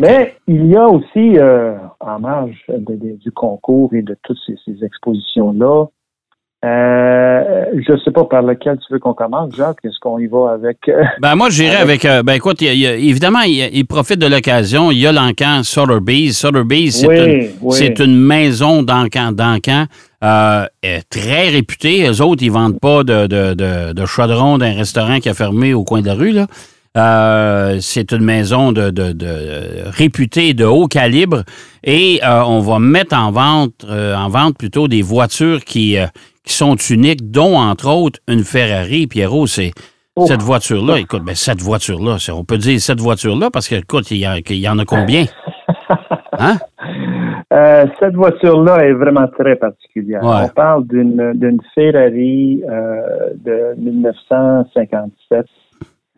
Mais 0.00 0.34
il 0.48 0.66
y 0.66 0.76
a 0.76 0.88
aussi, 0.88 1.38
euh, 1.38 1.76
en 2.00 2.18
marge 2.18 2.64
de- 2.68 2.96
de- 2.96 3.16
du 3.16 3.30
concours 3.30 3.94
et 3.94 4.02
de 4.02 4.16
toutes 4.24 4.38
ces, 4.44 4.56
ces 4.64 4.84
expositions-là, 4.84 5.86
euh, 6.66 7.64
je 7.86 7.92
ne 7.92 7.98
sais 7.98 8.10
pas 8.10 8.24
par 8.24 8.42
lequel 8.42 8.76
tu 8.78 8.92
veux 8.92 8.98
qu'on 8.98 9.14
commence, 9.14 9.54
Jacques. 9.56 9.78
Est-ce 9.84 9.98
qu'on 10.00 10.18
y 10.18 10.26
va 10.26 10.52
avec... 10.52 10.78
euh, 10.88 11.02
Ben 11.22 11.34
moi, 11.36 11.48
j'irais 11.50 11.76
avec. 11.76 12.04
euh, 12.04 12.22
ben 12.22 12.34
écoute, 12.34 12.60
il 12.60 12.66
y 12.66 12.70
a- 12.70 12.72
il 12.72 12.80
y 12.80 12.86
a- 12.86 12.94
évidemment, 12.96 13.40
il, 13.46 13.86
profite 13.86 14.18
de 14.18 14.26
l'occasion. 14.26 14.90
Il 14.90 14.98
y 14.98 15.06
a 15.06 15.12
l'encan 15.12 15.62
Sotheby's. 15.62 16.36
Sotheby's, 16.38 17.00
c'est 17.00 17.06
Oui, 17.08 17.16
une, 17.18 17.48
oui. 17.62 17.94
une 17.98 18.16
maison 18.18 18.82
d'encan, 18.82 19.32
d'encan 19.32 19.86
très 21.10 21.48
réputée. 21.50 22.06
Eux 22.08 22.20
autres, 22.22 22.42
ils 22.42 22.50
vendent 22.50 22.80
pas 22.80 23.04
de, 23.04 23.26
de, 23.26 23.54
de, 23.54 23.92
de 23.92 24.06
chaudron 24.06 24.58
d'un 24.58 24.74
restaurant 24.74 25.18
qui 25.20 25.28
a 25.28 25.34
fermé 25.34 25.72
au 25.74 25.84
coin 25.84 26.00
de 26.00 26.06
la 26.06 26.14
rue. 26.14 26.32
Là. 26.32 26.46
Euh, 26.96 27.76
c'est 27.80 28.10
une 28.12 28.24
maison 28.24 28.72
de, 28.72 28.88
de, 28.90 29.12
de 29.12 29.30
réputée 29.84 30.54
de 30.54 30.64
haut 30.64 30.86
calibre 30.86 31.42
et 31.84 32.20
euh, 32.24 32.42
on 32.46 32.60
va 32.60 32.78
mettre 32.78 33.14
en 33.14 33.30
vente, 33.30 33.84
euh, 33.88 34.16
en 34.16 34.30
vente 34.30 34.56
plutôt 34.56 34.88
des 34.88 35.02
voitures 35.02 35.62
qui, 35.62 35.98
qui 36.46 36.54
sont 36.54 36.76
uniques, 36.76 37.30
dont 37.30 37.56
entre 37.58 37.88
autres 37.90 38.20
une 38.28 38.44
Ferrari. 38.44 39.06
Pierrot, 39.06 39.46
c'est 39.46 39.72
Oh. 40.18 40.24
cette 40.26 40.40
voiture-là. 40.40 40.98
Écoute, 40.98 41.22
ben, 41.24 41.34
cette 41.34 41.60
voiture-là, 41.60 42.16
on 42.32 42.42
peut 42.42 42.56
dire 42.56 42.80
cette 42.80 43.00
voiture-là 43.00 43.50
parce 43.50 43.68
que, 43.68 43.74
écoute, 43.74 44.10
il 44.10 44.16
y, 44.16 44.68
en 44.68 44.78
a 44.78 44.84
combien? 44.86 45.24
Hein? 46.38 46.56
Euh, 47.52 47.86
cette 47.98 48.14
voiture-là 48.14 48.84
est 48.84 48.92
vraiment 48.92 49.26
très 49.38 49.56
particulière. 49.56 50.22
Ouais. 50.22 50.44
On 50.44 50.48
parle 50.48 50.86
d'une 50.86 51.60
Ferrari 51.74 52.62
euh, 52.68 53.30
de 53.42 53.74
1957. 53.78 55.46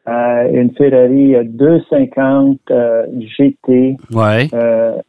Euh, 0.09 0.49
une 0.53 0.73
Ferrari 0.75 1.37
250 1.45 2.59
euh, 2.71 3.05
GT 3.39 3.97
Ouais. 4.13 4.49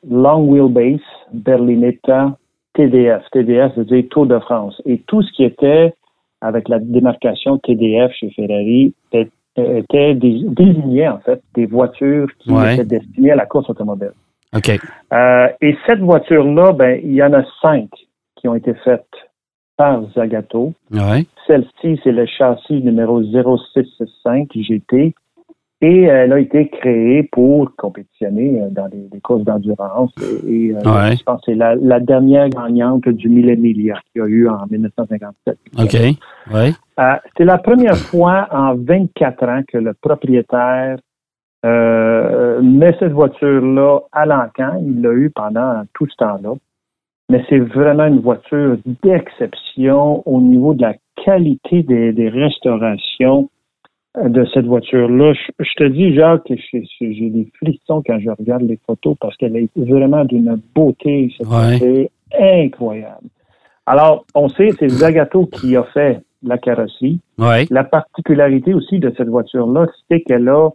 long 0.08 0.44
wheelbase 0.48 1.00
Berlinetta 1.34 2.38
TDF. 2.84 3.24
TDF 3.32 3.76
veut 3.76 3.84
dire 3.86 4.04
Tour 4.10 4.26
de 4.26 4.40
France. 4.40 4.82
Et 4.86 5.00
tout 5.08 5.22
ce 5.22 5.32
qui 5.34 5.44
était 5.44 5.94
avec 6.42 6.70
la 6.70 6.80
démarcation 6.80 7.58
TDF 7.58 8.12
chez 8.14 8.30
Ferrari 8.32 8.94
était, 9.12 9.30
était 9.58 10.16
dé- 10.16 10.46
désigné 10.48 11.10
en 11.10 11.20
fait 11.20 11.42
des 11.56 11.66
voitures 11.66 12.28
qui 12.40 12.52
Ouais. 12.52 12.76
étaient 12.76 12.86
destinées 12.86 13.32
à 13.32 13.36
la 13.36 13.46
course 13.46 13.70
automobile. 13.70 14.12
OK. 14.56 14.70
Euh, 15.14 15.48
et 15.62 15.76
cette 15.86 16.00
voiture-là, 16.00 16.72
ben, 16.72 17.00
il 17.04 17.14
y 17.14 17.22
en 17.22 17.34
a 17.34 17.44
cinq 17.62 17.90
qui 18.38 18.48
ont 18.48 18.56
été 18.56 18.74
faites 18.86 19.06
par 19.78 20.02
Zagato. 20.16 20.74
Ouais. 20.92 21.26
Celle-ci, 21.48 22.00
c'est 22.04 22.12
le 22.14 22.26
châssis 22.26 22.82
numéro 22.82 23.22
0665 23.22 24.48
GT. 24.56 25.14
Et 25.82 26.02
elle 26.04 26.34
a 26.34 26.40
été 26.40 26.68
créée 26.68 27.24
pour 27.24 27.74
compétitionner 27.78 28.62
euh, 28.62 28.70
dans 28.70 28.90
des, 28.90 29.08
des 29.12 29.22
courses 29.22 29.46
d'endurance. 29.46 30.12
Et, 30.46 30.68
et, 30.68 30.76
euh, 30.76 30.80
Ouais. 30.80 31.16
je 31.16 31.24
pense 31.24 31.40
que 31.40 31.52
c'est 31.52 31.56
la, 31.56 31.76
la 31.76 32.02
dernière 32.02 32.50
gagnante 32.50 33.08
du 33.08 33.30
Millennium 33.30 33.98
qu'il 34.12 34.22
y 34.22 34.22
a 34.22 34.28
eu 34.28 34.50
en 34.50 34.66
1957. 34.70 35.58
OK. 35.78 35.94
Ouais. 36.54 36.72
Euh, 37.00 37.16
c'est 37.38 37.46
la 37.46 37.58
première 37.60 37.96
fois 37.96 38.48
en 38.52 38.76
24 38.76 39.44
ans 39.48 39.62
que 39.72 39.78
le 39.78 39.94
propriétaire 39.94 40.98
euh, 41.66 42.62
met 42.62 42.94
cette 43.00 43.14
voiture-là 43.14 44.00
à 44.12 44.26
l'encan. 44.26 44.82
Il 44.86 45.02
l'a 45.02 45.12
eu 45.14 45.30
pendant 45.30 45.84
tout 45.94 46.08
ce 46.10 46.16
temps-là. 46.18 46.56
Mais 47.30 47.44
c'est 47.48 47.60
vraiment 47.60 48.06
une 48.08 48.22
voiture 48.22 48.78
d'exception 49.04 50.24
au 50.28 50.42
niveau 50.42 50.74
de 50.74 50.82
la 50.82 50.96
qualité 51.24 51.84
des, 51.84 52.12
des 52.12 52.28
restaurations 52.28 53.50
de 54.18 54.46
cette 54.54 54.66
voiture-là. 54.66 55.34
Je, 55.34 55.64
je 55.64 55.74
te 55.76 55.84
dis, 55.84 56.14
Jacques, 56.16 56.44
que 56.46 56.56
j'ai 57.00 57.30
des 57.30 57.48
frissons 57.58 58.02
quand 58.06 58.20
je 58.20 58.30
regarde 58.30 58.64
les 58.64 58.80
photos 58.86 59.16
parce 59.20 59.36
qu'elle 59.38 59.56
est 59.56 59.70
vraiment 59.76 60.26
d'une 60.26 60.60
beauté, 60.76 61.32
cette 61.38 61.48
Ouais. 61.48 62.10
incroyable. 62.40 63.28
Alors, 63.86 64.26
on 64.36 64.50
sait, 64.50 64.70
c'est 64.80 64.90
Zagato 64.90 65.48
qui 65.48 65.76
a 65.76 65.84
fait 65.84 66.22
la 66.44 66.58
carrosserie. 66.58 67.20
La 67.70 67.84
particularité 67.84 68.74
aussi 68.74 69.00
de 69.00 69.14
cette 69.18 69.30
voiture-là, 69.30 69.88
c'est 70.10 70.22
qu'elle 70.22 70.48
a, 70.48 70.70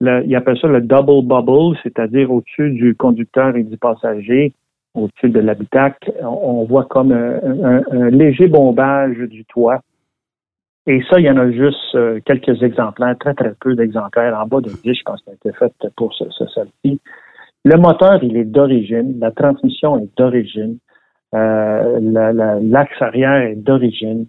le, 0.00 0.24
il 0.26 0.34
appelle 0.36 0.58
ça 0.58 0.68
le 0.68 0.80
double 0.80 1.26
bubble, 1.26 1.76
c'est-à-dire 1.82 2.30
au-dessus 2.30 2.70
du 2.70 2.94
conducteur 2.94 3.56
et 3.56 3.62
du 3.62 3.76
passager, 3.76 4.52
au-dessus 4.94 5.30
de 5.30 5.40
l'habitacle, 5.40 6.12
on, 6.22 6.64
voit 6.64 6.84
comme 6.84 7.12
un, 7.12 7.82
un, 7.90 8.10
léger 8.10 8.48
bombage 8.48 9.16
du 9.18 9.44
toit. 9.44 9.80
Et 10.90 11.04
ça, 11.08 11.20
il 11.20 11.24
y 11.24 11.30
en 11.30 11.36
a 11.36 11.48
juste 11.52 11.94
euh, 11.94 12.18
quelques 12.24 12.60
exemplaires, 12.64 13.14
très, 13.20 13.32
très 13.34 13.52
peu 13.60 13.76
d'exemplaires, 13.76 14.36
en 14.36 14.44
bas 14.48 14.60
de 14.60 14.70
10, 14.70 14.92
je 14.92 15.02
pense, 15.04 15.22
qui 15.22 15.30
ont 15.30 15.34
été 15.34 15.52
faits 15.56 15.72
pour 15.96 16.12
ce, 16.14 16.24
ce 16.30 16.44
ci 16.84 17.00
Le 17.64 17.76
moteur, 17.76 18.18
il 18.24 18.36
est 18.36 18.44
d'origine, 18.44 19.16
la 19.20 19.30
transmission 19.30 19.98
est 20.00 20.08
d'origine, 20.18 20.78
euh, 21.32 22.58
l'axe 22.60 23.00
arrière 23.00 23.40
est 23.42 23.54
d'origine. 23.54 24.26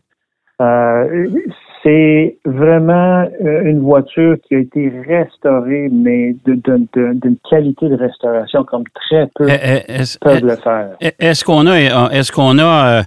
Euh, 0.62 1.30
c'est 1.82 2.38
vraiment 2.46 3.28
une 3.40 3.80
voiture 3.80 4.38
qui 4.48 4.54
a 4.54 4.60
été 4.60 4.94
restaurée, 5.08 5.90
mais 5.92 6.36
d'une 6.46 7.38
qualité 7.50 7.90
de 7.90 7.96
restauration 7.96 8.64
comme 8.66 8.84
très 8.94 9.28
peu 9.34 9.48
eh, 9.50 9.82
eh, 9.88 10.04
peuvent 10.22 10.46
le 10.46 10.56
faire. 10.58 10.90
Eh, 11.02 11.10
est-ce 11.18 11.44
qu'on 11.44 11.66
a, 11.66 11.80
est-ce 12.12 12.32
qu'on 12.32 12.60
a 12.60 13.02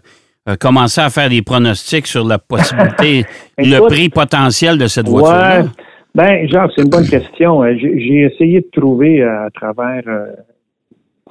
commencé 0.59 1.01
à 1.01 1.11
faire 1.11 1.29
des 1.29 1.43
pronostics 1.43 2.07
sur 2.07 2.27
la 2.27 2.39
possibilité, 2.39 3.25
le 3.59 3.87
prix 3.89 4.09
potentiel 4.09 4.79
de 4.79 4.87
cette 4.87 5.09
voiture-là? 5.09 5.63
Ouais. 5.63 5.69
Ben, 6.15 6.49
Jacques, 6.49 6.71
c'est 6.77 6.83
une 6.83 6.91
bonne 6.91 7.09
question. 7.09 7.65
J'ai 7.77 8.21
essayé 8.21 8.61
de 8.61 8.69
trouver 8.73 9.23
à 9.23 9.49
travers 9.53 10.03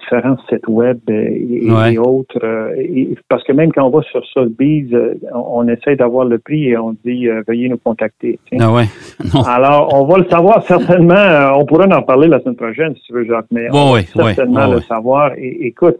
différents 0.03 0.37
sites 0.49 0.67
web 0.67 0.99
et, 1.09 1.97
autres. 1.97 2.39
Euh, 2.43 3.15
parce 3.29 3.43
que 3.43 3.53
même 3.53 3.71
quand 3.71 3.85
on 3.85 3.89
va 3.89 4.01
sur 4.03 4.23
Sotheby's, 4.25 4.93
euh, 4.93 5.15
on, 5.33 5.67
essaie 5.67 5.95
d'avoir 5.95 6.25
le 6.25 6.39
prix 6.39 6.69
et 6.69 6.77
on 6.77 6.95
dit 7.05 7.27
euh, 7.27 7.43
veuillez 7.47 7.69
nous 7.69 7.77
contacter. 7.77 8.39
Ah 8.59 8.71
ouais? 8.71 8.85
Alors, 9.47 9.93
on 9.93 10.05
va 10.05 10.17
le 10.17 10.25
savoir 10.29 10.63
certainement. 10.63 11.53
on 11.55 11.65
pourrait 11.65 11.91
en 11.93 12.01
parler 12.01 12.27
la 12.27 12.39
semaine 12.39 12.55
prochaine, 12.55 12.95
si 12.95 13.03
tu 13.03 13.13
veux, 13.13 13.25
Jacques, 13.25 13.47
mais 13.51 13.67
on 13.71 13.93
va 13.93 14.03
certainement 14.03 14.67
le 14.67 14.81
savoir. 14.81 15.33
Et, 15.37 15.67
écoute, 15.67 15.97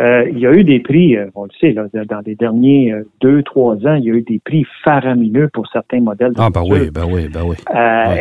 il 0.00 0.38
y 0.38 0.46
a 0.46 0.52
eu 0.52 0.64
des 0.64 0.80
prix, 0.80 1.16
on 1.34 1.44
le 1.44 1.50
sait, 1.60 1.72
dans 1.72 2.20
les 2.26 2.34
derniers 2.34 2.94
deux, 3.20 3.42
trois 3.42 3.74
ans, 3.86 3.94
il 3.94 4.04
y 4.04 4.10
a 4.10 4.14
eu 4.14 4.22
des 4.22 4.40
prix 4.44 4.66
faramineux 4.82 5.48
pour 5.52 5.66
certains 5.72 6.00
modèles. 6.00 6.32
ah, 6.36 6.48
ben 6.52 6.62
oui, 6.68 6.90
ben 6.92 7.06
oui, 7.08 7.28
ben 7.28 7.42
oui. 7.44 7.56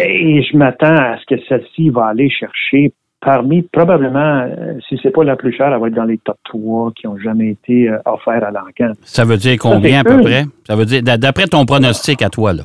Et 0.07 0.43
je 0.43 0.57
m'attends 0.57 0.95
à 0.95 1.17
ce 1.17 1.35
que 1.35 1.41
celle-ci 1.47 1.89
va 1.89 2.07
aller 2.07 2.29
chercher 2.29 2.93
parmi, 3.23 3.61
probablement, 3.61 4.41
euh, 4.41 4.73
si 4.87 4.99
c'est 5.01 5.11
pas 5.11 5.23
la 5.23 5.35
plus 5.35 5.53
chère, 5.53 5.73
elle 5.73 5.79
va 5.79 5.87
être 5.87 5.93
dans 5.93 6.03
les 6.03 6.17
top 6.17 6.37
3 6.45 6.91
qui 6.95 7.07
ont 7.07 7.17
jamais 7.17 7.49
été 7.49 7.89
euh, 7.89 7.97
offerts 8.05 8.43
à 8.43 8.51
l'encan. 8.51 8.93
Ça 9.03 9.25
veut 9.25 9.37
dire 9.37 9.57
combien 9.59 10.01
à 10.01 10.03
peu 10.03 10.21
près? 10.21 10.43
Ça 10.67 10.75
veut 10.75 10.85
dire, 10.85 11.01
d'après 11.03 11.47
ton 11.47 11.65
pronostic 11.65 12.21
à 12.21 12.29
toi, 12.29 12.53
là? 12.53 12.63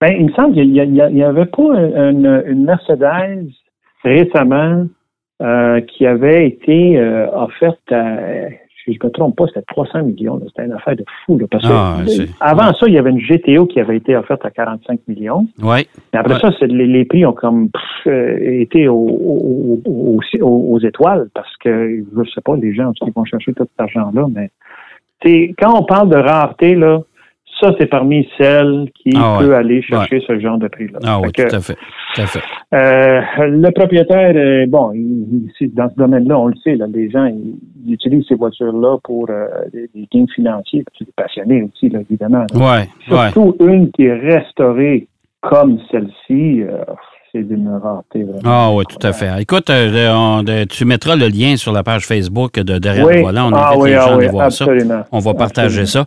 Ben, 0.00 0.14
il 0.18 0.26
me 0.26 0.32
semble 0.32 0.54
qu'il 0.54 0.70
n'y 0.72 1.22
avait 1.22 1.46
pas 1.46 1.62
une, 1.62 2.64
Mercedes 2.64 3.48
récemment 4.02 4.84
euh, 5.42 5.80
qui 5.80 6.06
avait 6.06 6.46
été 6.46 7.00
offerte 7.32 7.92
à 7.92 8.16
si 8.84 8.92
je 8.92 8.98
ne 9.02 9.08
me 9.08 9.12
trompe 9.12 9.36
pas, 9.36 9.46
c'était 9.46 9.62
300 9.68 10.02
millions. 10.02 10.40
C'était 10.46 10.66
une 10.66 10.72
affaire 10.72 10.96
de 10.96 11.04
fou. 11.24 11.40
parce 11.50 11.66
que 11.66 11.72
ah, 11.72 11.96
avant 12.40 12.74
ça, 12.74 12.86
il 12.86 12.94
y 12.94 12.98
avait 12.98 13.10
une 13.10 13.20
GTO 13.20 13.66
qui 13.66 13.80
avait 13.80 13.96
été 13.96 14.14
offerte 14.16 14.44
à 14.44 14.50
45 14.50 15.00
millions. 15.08 15.46
Oui. 15.62 15.88
Mais 16.12 16.18
après 16.18 16.38
ça, 16.38 16.50
les, 16.60 17.04
prix 17.04 17.24
ont 17.24 17.32
comme 17.32 17.68
euh, 18.06 18.60
été 18.60 18.88
aux, 18.88 20.20
étoiles 20.82 21.28
parce 21.34 21.56
que, 21.58 22.04
je 22.14 22.18
ne 22.18 22.24
sais 22.26 22.40
pas, 22.44 22.56
les 22.56 22.74
gens 22.74 22.92
qui 22.92 23.10
vont 23.10 23.24
chercher 23.24 23.54
tout 23.54 23.64
cet 23.64 23.80
argent-là, 23.80 24.26
mais 24.34 24.50
quand 25.58 25.78
on 25.78 25.84
parle 25.84 26.10
de 26.10 26.18
rareté, 26.18 26.74
là, 26.74 27.00
ça, 27.60 27.72
c'est 27.78 27.86
parmi 27.86 28.28
celles 28.36 28.90
qui 28.94 29.12
ah 29.16 29.38
peut 29.40 29.54
aller 29.54 29.80
chercher 29.80 30.20
ce 30.26 30.38
genre 30.38 30.58
de 30.58 30.68
prix-là. 30.68 30.98
Ah 31.04 31.20
oui, 31.20 31.30
tout 31.32 31.42
à 31.54 31.60
fait. 31.60 32.42
Euh, 32.74 33.20
le 33.38 33.70
propriétaire, 33.70 34.32
euh, 34.34 34.66
bon, 34.66 34.92
dans 35.74 35.88
ce 35.88 35.94
domaine-là, 35.96 36.38
on 36.38 36.46
le 36.46 36.56
sait, 36.64 36.74
là, 36.74 36.86
les 36.92 37.08
gens 37.08 37.26
ils, 37.26 37.92
utilisent 37.92 38.24
ces 38.28 38.34
voitures-là 38.34 38.96
pour 39.04 39.26
euh, 39.30 39.46
des, 39.72 39.88
gains 40.12 40.26
financiers, 40.34 40.84
c'est 40.98 41.04
des 41.04 41.12
passionnés 41.14 41.62
aussi, 41.62 41.88
là, 41.88 42.00
évidemment. 42.00 42.46
Ouais, 42.54 42.88
Surtout 43.06 43.54
une 43.60 43.92
qui 43.92 44.06
est 44.06 44.14
restaurée 44.14 45.06
comme 45.40 45.78
celle-ci, 45.90 46.62
c'est 47.30 47.42
d'une 47.42 47.68
rareté. 47.68 48.24
Ah 48.44 48.70
oui, 48.72 48.84
tout 48.88 49.06
à 49.06 49.12
fait. 49.12 49.30
Écoute, 49.42 49.70
tu 50.70 50.84
mettras 50.86 51.16
le 51.16 51.28
lien 51.28 51.56
sur 51.56 51.70
la 51.70 51.82
page 51.82 52.06
Facebook 52.06 52.54
de 52.54 52.78
Derrière 52.78 53.06
le 53.06 53.20
volant. 53.20 53.52
On 53.52 53.54
invite 53.54 53.84
les 53.84 53.94
ah 53.94 54.06
gens 54.06 54.18
à 54.18 54.28
voir 54.28 54.52
ça. 54.52 54.66
On 55.12 55.18
va 55.18 55.34
partager 55.34 55.84
ça. 55.84 56.06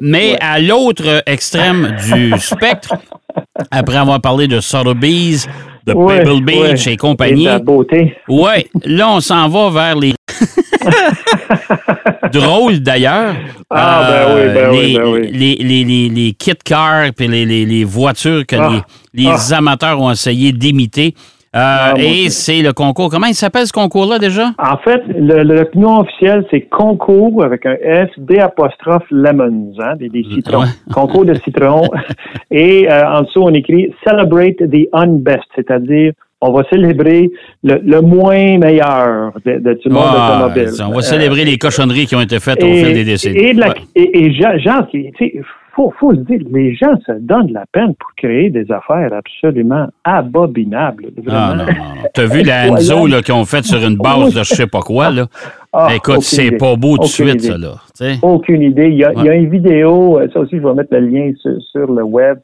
mais 0.00 0.36
à 0.40 0.58
l'autre 0.58 1.22
extrême 1.26 1.94
du 2.08 2.32
spectre, 2.38 2.94
après 3.70 3.98
avoir 3.98 4.20
parlé 4.22 4.48
de 4.48 4.60
Sotheby's, 4.60 5.46
de 5.86 5.92
Pebble 5.92 6.42
Beach 6.44 6.86
et 6.86 6.96
compagnie. 6.96 7.46
Et 7.46 7.58
beauté. 7.58 8.16
Oui, 8.28 8.66
là, 8.84 9.10
on 9.10 9.20
s'en 9.20 9.48
va 9.48 9.70
vers 9.70 9.96
les. 9.96 10.14
Drôle 12.32 12.80
d'ailleurs. 12.80 13.34
Ah, 13.70 14.08
ben 14.08 14.26
oui, 14.34 14.40
ben 14.52 14.70
les, 14.70 14.78
oui, 14.78 14.96
ben 14.96 15.08
oui. 15.08 15.30
Les, 15.32 15.54
les, 15.56 15.84
les, 15.84 16.08
les 16.08 16.32
kit 16.32 16.54
cars 16.64 17.04
et 17.04 17.12
les, 17.28 17.64
les, 17.64 17.84
voitures 17.84 18.44
que 18.46 18.56
ah. 18.56 18.84
les, 19.14 19.28
ah. 19.28 19.56
amateurs 19.56 20.00
ont 20.00 20.10
essayé 20.10 20.50
d'imiter. 20.52 21.14
Euh, 21.56 21.58
ah, 21.58 21.94
et 21.96 22.28
c'est 22.28 22.60
le 22.60 22.74
concours. 22.74 23.08
Comment 23.08 23.28
il 23.28 23.34
s'appelle 23.34 23.66
ce 23.66 23.72
concours-là 23.72 24.18
déjà? 24.18 24.52
En 24.58 24.76
fait, 24.76 25.00
le, 25.08 25.66
nom 25.74 26.00
officiel, 26.00 26.44
c'est 26.50 26.60
concours 26.62 27.42
avec 27.42 27.64
un 27.64 27.76
S, 27.82 28.10
D 28.18 28.38
apostrophe 28.38 29.04
lemons, 29.10 29.72
hein, 29.78 29.94
des, 29.98 30.22
citrons. 30.34 30.64
Concours 30.92 31.24
de 31.24 31.32
citrons. 31.34 31.88
et 32.50 32.90
euh, 32.90 33.08
en 33.08 33.22
dessous, 33.22 33.40
on 33.40 33.54
écrit 33.54 33.90
Celebrate 34.06 34.56
the 34.58 34.86
unbest, 34.92 35.46
c'est-à-dire 35.54 36.12
on 36.42 36.52
va 36.52 36.62
célébrer 36.70 37.30
le, 37.64 38.00
moins 38.02 38.58
meilleur 38.58 39.32
de, 39.46 39.58
de 39.58 39.72
tout 39.74 39.88
le 39.88 39.94
monde 39.94 40.04
ah, 40.06 40.44
automobile. 40.44 40.70
On 40.86 40.92
va 40.92 41.00
célébrer 41.00 41.46
les 41.46 41.56
cochonneries 41.56 42.06
qui 42.06 42.14
ont 42.14 42.20
été 42.20 42.38
faites 42.38 42.62
au 42.62 42.66
fil 42.66 42.92
des 42.92 43.04
décennies. 43.04 43.58
Et, 43.94 44.26
et, 44.26 44.32
Jean, 44.34 44.82
tu 44.90 45.10
sais, 45.18 45.40
faut, 45.76 45.92
faut 46.00 46.14
se 46.14 46.20
dire, 46.20 46.40
les 46.50 46.74
gens 46.74 46.98
se 47.06 47.12
donnent 47.12 47.52
la 47.52 47.66
peine 47.70 47.94
pour 47.94 48.10
créer 48.16 48.48
des 48.48 48.72
affaires 48.72 49.12
absolument 49.12 49.86
abominables. 50.04 51.08
Ah, 51.28 51.54
non, 51.56 51.64
non, 51.64 51.72
Tu 52.14 52.20
as 52.22 52.26
vu 52.26 52.42
la 52.42 52.68
Enzo 52.68 53.04
qu'ils 53.22 53.34
ont 53.34 53.44
fait 53.44 53.62
sur 53.62 53.86
une 53.86 53.96
base 53.96 54.34
de 54.34 54.42
je 54.42 54.54
sais 54.54 54.66
pas 54.66 54.80
quoi, 54.80 55.10
là? 55.10 55.26
Ah, 55.72 55.88
Écoute, 55.94 56.22
c'est 56.22 56.52
pas 56.52 56.74
beau 56.76 56.96
tout 56.96 57.02
de 57.02 57.08
suite, 57.08 57.42
ça, 57.42 57.58
là. 57.58 57.74
Aucune 58.22 58.62
idée. 58.62 58.88
Il 58.88 58.96
y, 58.96 59.04
a, 59.04 59.12
il 59.12 59.24
y, 59.24 59.28
a, 59.28 59.34
une 59.34 59.50
vidéo, 59.50 60.18
ça 60.32 60.40
aussi, 60.40 60.56
je 60.56 60.66
vais 60.66 60.74
mettre 60.74 60.94
le 60.94 61.00
lien 61.00 61.32
sur, 61.70 61.92
le 61.92 62.02
web. 62.02 62.38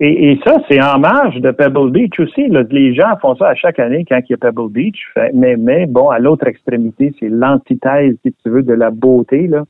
Et, 0.00 0.36
ça, 0.44 0.56
c'est 0.68 0.82
en 0.82 0.98
marge 0.98 1.36
de 1.36 1.52
Pebble 1.52 1.92
Beach 1.92 2.18
aussi. 2.18 2.48
Les 2.48 2.92
gens 2.92 3.16
font 3.20 3.36
ça 3.36 3.50
à 3.50 3.54
chaque 3.54 3.78
année 3.78 4.04
quand 4.08 4.18
il 4.28 4.32
y 4.32 4.34
a 4.34 4.36
Pebble 4.36 4.68
Beach. 4.68 4.98
Mais, 5.32 5.56
mais 5.56 5.86
bon, 5.86 6.08
à 6.08 6.18
l'autre 6.18 6.48
extrémité, 6.48 7.14
c'est 7.20 7.28
l'antithèse, 7.28 8.16
si 8.26 8.34
tu 8.42 8.50
veux, 8.50 8.64
de 8.64 8.72
la 8.72 8.90
beauté. 8.90 9.46
Là. 9.46 9.62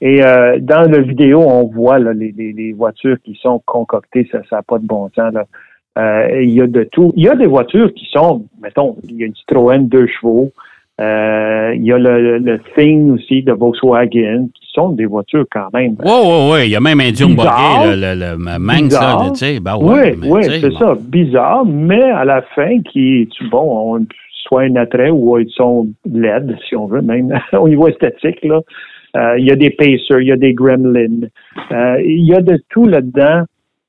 Et 0.00 0.22
euh, 0.22 0.58
dans 0.60 0.90
la 0.90 1.00
vidéo, 1.00 1.40
on 1.40 1.66
voit 1.66 1.98
les, 1.98 2.72
voitures 2.76 3.16
qui 3.24 3.38
sont 3.40 3.62
concoctées, 3.64 4.28
ça 4.30 4.40
n'a 4.50 4.62
pas 4.62 4.78
de 4.78 4.86
bon 4.86 5.10
sens. 5.14 5.34
Euh, 5.96 6.42
il 6.42 6.50
y 6.50 6.60
a 6.60 6.66
de 6.66 6.84
tout. 6.84 7.12
Il 7.16 7.24
y 7.24 7.28
a 7.28 7.36
des 7.36 7.46
voitures 7.46 7.92
qui 7.94 8.06
sont, 8.10 8.44
mettons, 8.60 8.96
il 9.08 9.16
y 9.16 9.22
a 9.22 9.26
une 9.26 9.34
Citroën 9.34 9.88
deux 9.88 10.06
chevaux. 10.06 10.50
Euh, 11.00 11.72
il 11.74 11.84
y 11.84 11.92
a 11.92 11.98
le, 11.98 12.60
Thing 12.76 13.12
aussi 13.12 13.42
de 13.42 13.52
Volkswagen, 13.52 14.48
qui 14.54 14.68
sont 14.72 14.90
des 14.90 15.06
voitures 15.06 15.44
quand 15.50 15.72
même. 15.72 15.96
Oui, 16.04 16.12
oui, 16.24 16.50
oui. 16.52 16.58
Il 16.66 16.70
y 16.70 16.76
a 16.76 16.80
même 16.80 17.00
un 17.00 17.10
Dion 17.10 17.28
le, 17.30 17.96
le, 17.96 18.14
le 18.14 18.58
Manx, 18.58 18.96
tu 19.32 19.38
sais. 19.38 19.60
Ben 19.60 19.76
oui, 19.80 20.14
oui, 20.24 20.42
c'est 20.44 20.72
ça. 20.72 20.96
Bizarre, 21.00 21.64
mais 21.66 22.02
à 22.02 22.24
la 22.24 22.42
fin, 22.54 22.80
qui, 22.92 23.28
bon, 23.50 23.96
on, 23.96 24.06
soit 24.44 24.62
un 24.62 24.76
attrait 24.76 25.10
ou 25.10 25.38
ils 25.38 25.50
sont 25.50 25.88
LED, 26.04 26.56
si 26.68 26.76
on 26.76 26.86
veut, 26.86 27.02
même 27.02 27.32
au 27.52 27.68
niveau 27.68 27.88
esthétique, 27.88 28.44
là. 28.44 28.60
Euh, 29.16 29.38
il 29.38 29.46
y 29.46 29.52
a 29.52 29.56
des 29.56 29.70
Pacers, 29.70 30.20
il 30.20 30.28
y 30.28 30.32
a 30.32 30.36
des 30.36 30.54
Gremlins. 30.54 31.28
Euh, 31.70 32.02
il 32.04 32.26
y 32.26 32.34
a 32.34 32.40
de 32.40 32.60
tout 32.70 32.86
là-dedans. 32.86 33.44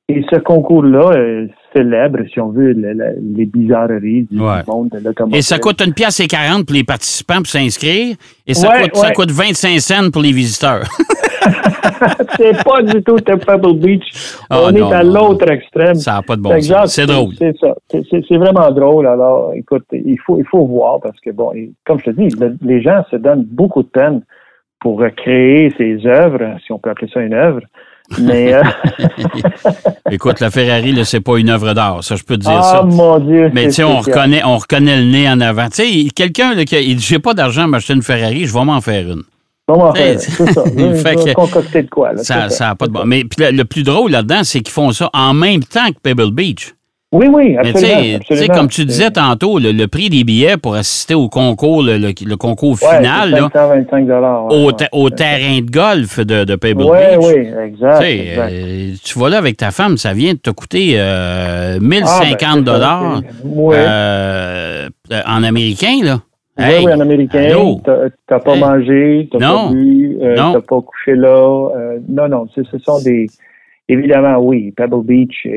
Et 0.08 0.24
ce 0.30 0.38
concours-là 0.38 1.10
euh, 1.16 1.48
célèbre, 1.74 2.20
si 2.32 2.38
on 2.38 2.50
veut, 2.50 2.70
les 2.70 3.46
bizarreries 3.46 4.28
du 4.30 4.38
monde 4.38 4.90
de 4.92 5.04
l'automobile. 5.04 5.36
Et 5.36 5.42
ça 5.42 5.58
coûte 5.58 5.82
une 5.84 5.94
pièce 5.94 6.20
et 6.20 6.28
40 6.28 6.64
pour 6.64 6.76
les 6.76 6.84
participants 6.84 7.38
pour 7.38 7.48
s'inscrire. 7.48 8.14
Et 8.46 8.54
ça, 8.54 8.82
coûte, 8.82 8.94
ça 8.94 9.10
coûte 9.10 9.32
25 9.32 9.80
cents 9.80 10.10
pour 10.12 10.22
les 10.22 10.30
visiteurs. 10.30 10.84
c'est 12.36 12.64
pas 12.64 12.82
du 12.82 13.02
tout 13.02 13.16
de 13.16 13.34
Pebble 13.34 13.78
Beach. 13.80 14.36
Ah, 14.48 14.60
on 14.66 14.74
est 14.76 14.94
à 14.94 15.02
l'autre 15.02 15.50
extrême. 15.50 15.96
Ça 15.96 16.14
n'a 16.14 16.22
pas 16.22 16.36
de 16.36 16.42
bon 16.42 16.60
sens. 16.60 16.94
C'est 16.94 17.06
drôle. 17.06 17.34
C'est 17.36 17.56
ça. 17.58 17.74
C'est 17.90 18.36
vraiment 18.36 18.70
drôle. 18.70 19.08
Alors, 19.08 19.52
écoute, 19.54 19.86
il 19.92 20.18
faut, 20.24 20.38
il 20.38 20.46
faut 20.46 20.66
voir 20.66 21.00
parce 21.00 21.18
que, 21.20 21.30
bon, 21.30 21.50
comme 21.84 21.98
je 21.98 22.04
te 22.04 22.10
dis, 22.10 22.28
les 22.62 22.80
gens 22.80 23.02
se 23.10 23.16
donnent 23.16 23.44
beaucoup 23.44 23.82
de 23.82 23.88
peine 23.88 24.22
pour 24.80 25.02
créer 25.16 25.72
ses 25.76 26.06
œuvres, 26.06 26.56
si 26.64 26.72
on 26.72 26.78
peut 26.78 26.90
appeler 26.90 27.10
ça 27.12 27.20
une 27.20 27.34
œuvre. 27.34 27.60
Mais 28.20 28.54
euh, 28.54 28.62
écoute, 30.10 30.38
la 30.40 30.50
Ferrari, 30.50 30.92
là, 30.92 31.04
c'est 31.04 31.20
pas 31.20 31.38
une 31.38 31.50
œuvre 31.50 31.74
d'art, 31.74 32.04
ça 32.04 32.14
je 32.14 32.22
peux 32.22 32.36
te 32.36 32.42
dire 32.42 32.62
ça. 32.62 32.82
Ah 32.82 32.86
mon 32.86 33.18
Dieu. 33.18 33.50
Mais 33.52 33.64
tu 33.64 33.72
sais, 33.72 33.84
on 33.84 33.98
reconnaît, 33.98 34.42
on 34.44 34.58
reconnaît 34.58 34.98
le 34.98 35.10
nez 35.10 35.28
en 35.28 35.40
avant. 35.40 35.68
Tu 35.68 35.82
sais, 35.82 36.08
quelqu'un 36.14 36.64
qui 36.64 36.76
a, 36.76 36.80
il 36.80 36.96
dit 36.96 37.04
j'ai 37.04 37.18
pas 37.18 37.34
d'argent 37.34 37.64
à 37.64 37.66
m'acheter 37.66 37.94
une 37.94 38.02
Ferrari, 38.02 38.46
je 38.46 38.54
vais 38.54 38.64
m'en 38.64 38.80
faire 38.80 39.10
une. 39.10 39.22
Bon, 39.66 39.92
c'est 39.94 40.18
ça. 40.18 40.62
fait 41.02 41.16
que, 41.16 41.34
concocter 41.34 41.82
de 41.82 41.90
quoi. 41.90 42.12
Là, 42.12 42.22
ça 42.22 42.46
n'a 42.60 42.74
pas 42.76 42.86
de 42.86 42.92
bon. 42.92 43.04
Mais 43.04 43.24
puis, 43.24 43.44
le, 43.44 43.50
le 43.50 43.64
plus 43.64 43.82
drôle 43.82 44.12
là-dedans, 44.12 44.44
c'est 44.44 44.60
qu'ils 44.60 44.72
font 44.72 44.92
ça 44.92 45.10
en 45.12 45.34
même 45.34 45.64
temps 45.64 45.88
que 45.88 45.98
Pebble 46.00 46.30
Beach. 46.30 46.74
Oui, 47.16 47.26
oui, 47.32 47.56
Mais 47.56 47.62
tu 47.62 47.68
absolument. 47.78 48.02
sais, 48.02 48.14
absolument. 48.16 48.54
comme 48.54 48.68
tu 48.68 48.84
disais 48.84 49.10
tantôt, 49.10 49.58
le, 49.58 49.72
le 49.72 49.88
prix 49.88 50.10
des 50.10 50.22
billets 50.24 50.56
pour 50.56 50.74
assister 50.74 51.14
au 51.14 51.28
concours, 51.28 51.82
le, 51.82 51.96
le- 51.98 52.12
le 52.24 52.36
concours 52.36 52.72
Ouais, 52.82 52.96
final, 52.98 53.30
c'est 53.30 53.40
là, 53.40 53.48
525 53.52 54.06
dollars. 54.06 54.46
au, 54.52 54.72
ta- 54.72 54.88
au 54.92 55.08
terrain 55.10 55.60
de 55.60 55.70
golf 55.70 56.20
de, 56.20 56.44
de 56.44 56.56
Pebble 56.56 56.82
Oui, 56.82 56.98
Beach. 56.98 57.18
oui, 57.26 57.48
exact. 57.66 58.00
Tu 58.00 58.04
sais, 58.06 58.18
exact. 58.18 58.52
euh, 58.52 58.90
tu 59.02 59.18
vas 59.18 59.28
là 59.30 59.38
avec 59.38 59.56
ta 59.56 59.70
femme, 59.70 59.96
ça 59.96 60.12
vient 60.12 60.34
de 60.34 60.38
te 60.38 60.50
coûter 60.50 60.94
euh, 60.96 61.76
Ah, 61.76 61.80
1050 61.80 62.56
ben, 62.56 62.60
dollars 62.62 63.20
Oui. 63.44 63.74
euh, 63.78 64.88
en 65.26 65.42
américain, 65.42 65.98
là. 66.02 66.18
Oui, 66.58 66.64
Hey, 66.64 66.86
oui, 66.86 66.92
en 66.94 67.00
américain, 67.00 67.48
t'as 68.26 68.38
pas 68.40 68.54
Hey. 68.54 68.60
mangé, 68.60 69.28
t'as 69.30 69.38
pas 69.38 69.68
bu, 69.70 70.16
euh, 70.22 70.34
t'as 70.36 70.60
pas 70.60 70.80
couché 70.80 71.14
là. 71.14 71.28
euh, 71.76 71.98
non, 72.08 72.28
non, 72.28 72.46
ce 72.54 72.62
sont 72.78 72.98
des... 73.02 73.26
Évidemment, 73.88 74.38
oui, 74.38 74.72
Pebble 74.76 75.04
Beach 75.04 75.34
est, 75.44 75.48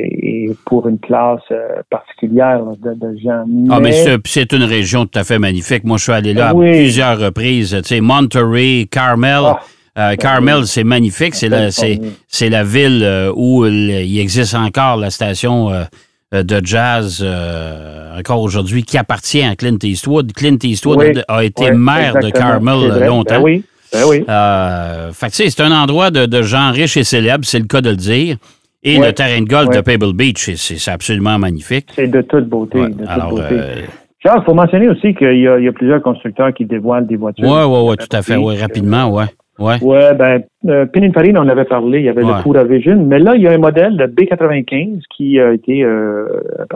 est 0.51 0.57
pour 0.65 0.87
une 0.87 0.99
classe 0.99 1.41
euh, 1.51 1.81
particulière 1.89 2.61
de, 2.79 2.93
de 2.93 3.17
gens. 3.17 3.43
Ah, 3.71 3.79
mais 3.79 3.91
c'est 3.91 4.17
c'est 4.25 4.53
une 4.53 4.63
région 4.63 5.07
tout 5.07 5.17
à 5.17 5.23
fait 5.23 5.39
magnifique. 5.39 5.83
Moi, 5.83 5.97
je 5.97 6.03
suis 6.03 6.11
allé 6.11 6.33
là 6.35 6.49
à 6.49 6.53
plusieurs 6.53 7.17
reprises. 7.19 7.75
Tu 7.83 7.95
sais, 7.95 8.01
Monterey, 8.01 8.87
Carmel. 8.91 9.41
Ah. 9.45 9.59
Euh, 9.97 10.15
Carmel, 10.15 10.67
c'est 10.67 10.83
magnifique. 10.83 11.33
C'est 11.33 11.49
la, 11.49 11.71
c'est, 11.71 12.49
la 12.49 12.63
ville 12.63 13.01
euh, 13.03 13.33
où 13.35 13.65
il 13.65 13.89
il 14.05 14.19
existe 14.19 14.53
encore 14.53 14.97
la 14.97 15.09
station 15.09 15.71
euh, 15.71 16.43
de 16.43 16.61
jazz, 16.63 17.21
euh, 17.25 18.19
encore 18.19 18.41
aujourd'hui, 18.41 18.83
qui 18.83 18.99
appartient 18.99 19.41
à 19.41 19.55
Clint 19.55 19.79
Eastwood. 19.81 20.31
Clint 20.33 20.59
Eastwood 20.63 20.99
Oui. 20.99 21.19
a, 21.27 21.37
a 21.37 21.43
été 21.43 21.71
maire 21.71 22.13
de 22.21 22.29
Carmel 22.29 23.07
longtemps. 23.07 23.37
Ben 23.37 23.43
oui, 23.43 23.63
ben 23.93 24.03
oui. 24.09 24.23
Euh, 24.29 25.11
fait 25.11 25.29
c'est 25.31 25.61
un 25.61 25.71
endroit 25.71 26.11
de, 26.11 26.25
de 26.25 26.41
gens 26.41 26.71
riches 26.71 26.97
et 26.97 27.03
célèbres, 27.03 27.43
c'est 27.45 27.59
le 27.59 27.65
cas 27.65 27.81
de 27.81 27.89
le 27.89 27.95
dire. 27.95 28.37
Et 28.83 28.97
Ouais. 28.97 29.07
le 29.07 29.13
terrain 29.13 29.41
de 29.41 29.45
golf 29.47 29.67
Ouais. 29.69 29.75
de 29.77 29.81
Pebble 29.81 30.13
Beach, 30.13 30.51
c'est- 30.55 30.89
absolument 30.91 31.37
magnifique. 31.37 31.87
C'est 31.95 32.07
de 32.07 32.21
toute 32.21 32.47
beauté. 32.47 32.79
Ouais, 32.79 32.89
de 32.89 32.93
toute 32.99 33.07
alors, 33.09 33.29
beauté. 33.31 33.43
euh, 33.51 33.75
Charles, 34.23 34.39
il 34.41 34.45
faut 34.45 34.53
mentionner 34.53 34.87
aussi 34.89 35.13
qu'il 35.15 35.37
y, 35.39 35.47
a- 35.47 35.59
il 35.59 35.65
y 35.65 35.67
a 35.67 35.71
plusieurs 35.73 36.01
constructeurs 36.01 36.53
qui 36.53 36.65
dévoilent 36.65 37.05
des 37.07 37.17
voitures. 37.17 37.45
ouais, 37.45 37.65
ouais, 37.65 37.89
ouais, 37.89 37.95
tout 37.97 38.07
à 38.15 38.21
fait. 38.21 38.33
Pebble 38.35 38.45
Ouais, 38.45 38.53
Beach, 38.53 38.61
rapidement, 38.61 39.09
ouais. 39.13 39.25
Ouais. 39.59 39.83
Ouais, 39.83 40.13
ben, 40.15 40.41
euh, 40.69 40.85
Pininfarina, 40.85 41.41
on 41.41 41.43
en 41.43 41.49
avait 41.49 41.65
parlé, 41.65 41.99
il 41.99 42.05
y 42.05 42.09
avait 42.09 42.23
Ouais. 42.23 42.31
le 42.37 42.43
Pura 42.43 42.63
Vision, 42.63 42.95
mais 43.05 43.19
là, 43.19 43.35
il 43.35 43.41
y 43.41 43.47
a 43.49 43.51
un 43.51 43.57
modèle, 43.57 43.97
le 43.97 44.07
B95, 44.07 45.01
qui 45.13 45.37
a 45.37 45.51
été 45.51 45.83
euh, 45.83 46.25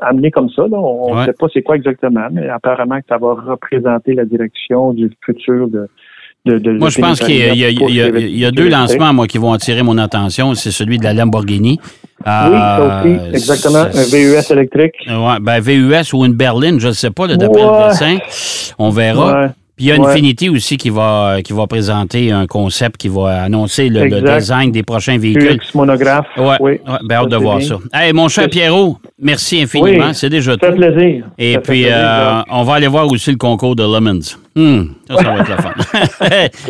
amené 0.01 0.32
comme 0.32 0.50
ça. 0.50 0.63
Là. 0.63 0.77
On 0.77 1.13
ne 1.13 1.20
Ouais. 1.20 1.25
sait 1.25 1.32
pas 1.39 1.48
c'est 1.53 1.62
quoi 1.62 1.77
exactement, 1.77 2.27
mais 2.34 2.50
apparemment 2.50 2.98
que 3.00 3.05
ça 3.08 3.17
va 3.17 3.36
représenter 3.36 4.13
la 4.15 4.25
direction 4.25 4.91
du 4.91 5.10
futur 5.25 5.70
de. 5.70 5.88
De, 6.45 6.57
de 6.57 6.71
Moi, 6.71 6.89
je 6.89 7.00
pense 7.00 7.19
qu'il 7.21 7.38
y 7.38 7.43
a, 7.43 7.53
il 7.53 7.57
y 7.59 7.65
a- 7.65 7.69
il 7.69 7.95
y 7.95 8.01
a- 8.01 8.07
il 8.09 8.38
y 8.38 8.45
a 8.45 8.51
deux 8.51 8.67
lancements, 8.67 9.13
moi, 9.13 9.27
qui 9.27 9.38
vont 9.38 9.53
attirer 9.53 9.81
mon 9.81 9.97
attention. 9.97 10.53
C'est 10.55 10.71
celui 10.71 10.97
de 10.97 11.03
la 11.05 11.13
Lamborghini. 11.13 11.79
Oui, 11.81 12.23
ça 12.25 13.01
aussi, 13.01 13.09
Euh, 13.15 13.31
exactement. 13.33 13.79
Un 13.93 14.03
VUS 14.03 14.51
électrique. 14.51 14.93
Ouais, 15.07 15.39
ben 15.41 15.59
VUS 15.62 16.13
ou 16.13 16.25
une 16.25 16.33
berline, 16.33 16.79
je 16.79 16.89
ne 16.89 16.93
sais 16.93 17.12
pas, 17.12 17.27
là, 17.27 17.38
d'après 17.38 17.63
Ouais. 17.63 17.83
le 17.85 17.89
dessin. 17.89 18.17
On 18.77 18.89
verra. 18.89 19.41
Ouais. 19.43 19.47
Puis 19.75 19.85
il 19.85 19.89
y 19.89 19.91
a 19.91 19.99
Ouais. 19.99 20.11
Infinity 20.11 20.49
aussi 20.49 20.77
qui 20.77 20.91
va, 20.91 21.37
qui 21.43 21.51
va 21.51 21.65
présenter 21.65 22.31
un 22.31 22.45
concept 22.45 22.97
qui 22.97 23.07
va 23.07 23.41
annoncer 23.43 23.89
le, 23.89 24.21
design 24.21 24.71
des 24.71 24.83
prochains 24.83 25.17
véhicules. 25.17 25.57
QX 25.59 25.73
monographe. 25.75 26.27
Ouais, 26.37 26.57
oui. 26.59 26.71
ouais, 26.73 26.97
ben 27.05 27.15
hâte 27.15 27.29
de 27.29 27.37
voir 27.37 27.57
bien. 27.57 27.67
ça. 27.67 27.75
Hey, 27.91 28.13
mon 28.13 28.27
cher 28.27 28.47
Pierrot, 28.49 28.97
merci 29.19 29.61
infiniment. 29.63 30.07
Oui, 30.09 30.13
C'est 30.13 30.29
déjà 30.29 30.51
Ça 30.53 30.57
fait 30.59 30.69
tout. 30.71 30.77
plaisir. 30.77 31.25
Et 31.39 31.53
Ça 31.53 31.59
puis, 31.61 31.81
plaisir, 31.81 31.91
euh, 31.95 32.41
on 32.51 32.63
va 32.63 32.73
aller 32.75 32.87
voir 32.87 33.07
aussi 33.11 33.31
le 33.31 33.37
concours 33.37 33.75
de 33.75 33.83
Lemons. 33.83 34.19
Hmm, 34.55 34.83
ça, 35.07 35.15
ça 35.15 35.23
va 35.23 35.39
être 35.39 35.49
le 35.49 35.57
fun. 35.57 35.73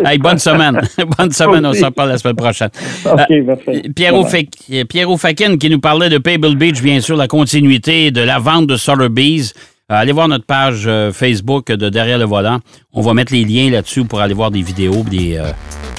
hey, 0.09 0.17
bonne 0.17 0.37
semaine. 0.39 0.79
bonne 1.17 1.31
semaine. 1.31 1.65
On 1.65 1.73
s'en 1.73 1.91
parle 1.91 2.09
la 2.09 2.17
semaine 2.17 2.37
prochaine. 2.37 2.69
OK, 3.05 3.19
Euh, 3.29 3.41
Bye-bye. 3.89 4.29
Fak- 4.29 4.85
Pierrot 4.85 5.17
Fakin 5.17 5.57
qui 5.57 5.69
nous 5.69 5.79
parlait 5.81 6.07
de 6.07 6.19
Pebble 6.19 6.55
Beach, 6.55 6.81
bien 6.81 7.01
sûr, 7.01 7.17
la 7.17 7.27
continuité 7.27 8.11
de 8.11 8.21
la 8.21 8.39
vente 8.39 8.67
de 8.67 8.77
Sotheby's. 8.77 9.53
Euh, 9.93 9.97
allez 9.97 10.11
voir 10.11 10.27
notre 10.27 10.45
page 10.45 10.83
euh, 10.87 11.11
Facebook 11.11 11.67
de 11.67 11.89
Derrière 11.89 12.17
le 12.17 12.25
volant. 12.25 12.59
On 12.93 13.01
va 13.01 13.13
mettre 13.13 13.31
les 13.31 13.43
liens 13.45 13.69
là-dessus 13.69 14.05
pour 14.05 14.21
aller 14.21 14.33
voir 14.33 14.49
des 14.49 14.61
vidéos, 14.61 15.03
des, 15.03 15.37
euh, 15.37 15.51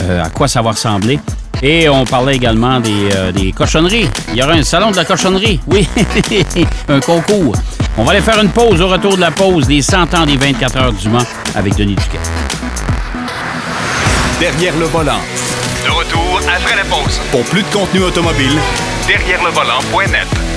euh, 0.02 0.24
à 0.24 0.30
quoi 0.30 0.48
ça 0.48 0.62
va 0.62 0.72
ressembler. 0.72 1.18
Et 1.62 1.88
on 1.88 2.04
parlait 2.04 2.34
également 2.34 2.80
des, 2.80 3.08
euh, 3.14 3.30
des 3.30 3.52
cochonneries. 3.52 4.08
Il 4.30 4.36
y 4.36 4.42
aura 4.42 4.52
un 4.52 4.64
salon 4.64 4.90
de 4.90 4.96
la 4.96 5.04
cochonnerie. 5.04 5.60
Oui, 5.68 5.88
un 6.88 7.00
concours. 7.00 7.54
On 7.96 8.02
va 8.02 8.12
aller 8.12 8.20
faire 8.20 8.42
une 8.42 8.50
pause 8.50 8.80
au 8.80 8.88
retour 8.88 9.14
de 9.14 9.20
la 9.20 9.30
pause 9.30 9.68
des 9.68 9.80
100 9.80 10.12
ans 10.14 10.26
des 10.26 10.36
24 10.36 10.76
heures 10.76 10.92
du 10.92 11.08
Mans 11.08 11.18
avec 11.54 11.76
Denis 11.76 11.94
Duquet. 11.94 12.18
Derrière 14.40 14.76
le 14.76 14.86
volant. 14.86 15.20
De 15.84 15.90
retour 15.90 16.40
après 16.40 16.76
la 16.76 16.84
pause. 16.84 17.20
Pour 17.30 17.44
plus 17.44 17.62
de 17.62 17.68
contenu 17.68 18.02
automobile, 18.02 18.58
Derrière 19.06 19.42
le 19.44 19.50
volant.net. 19.50 20.53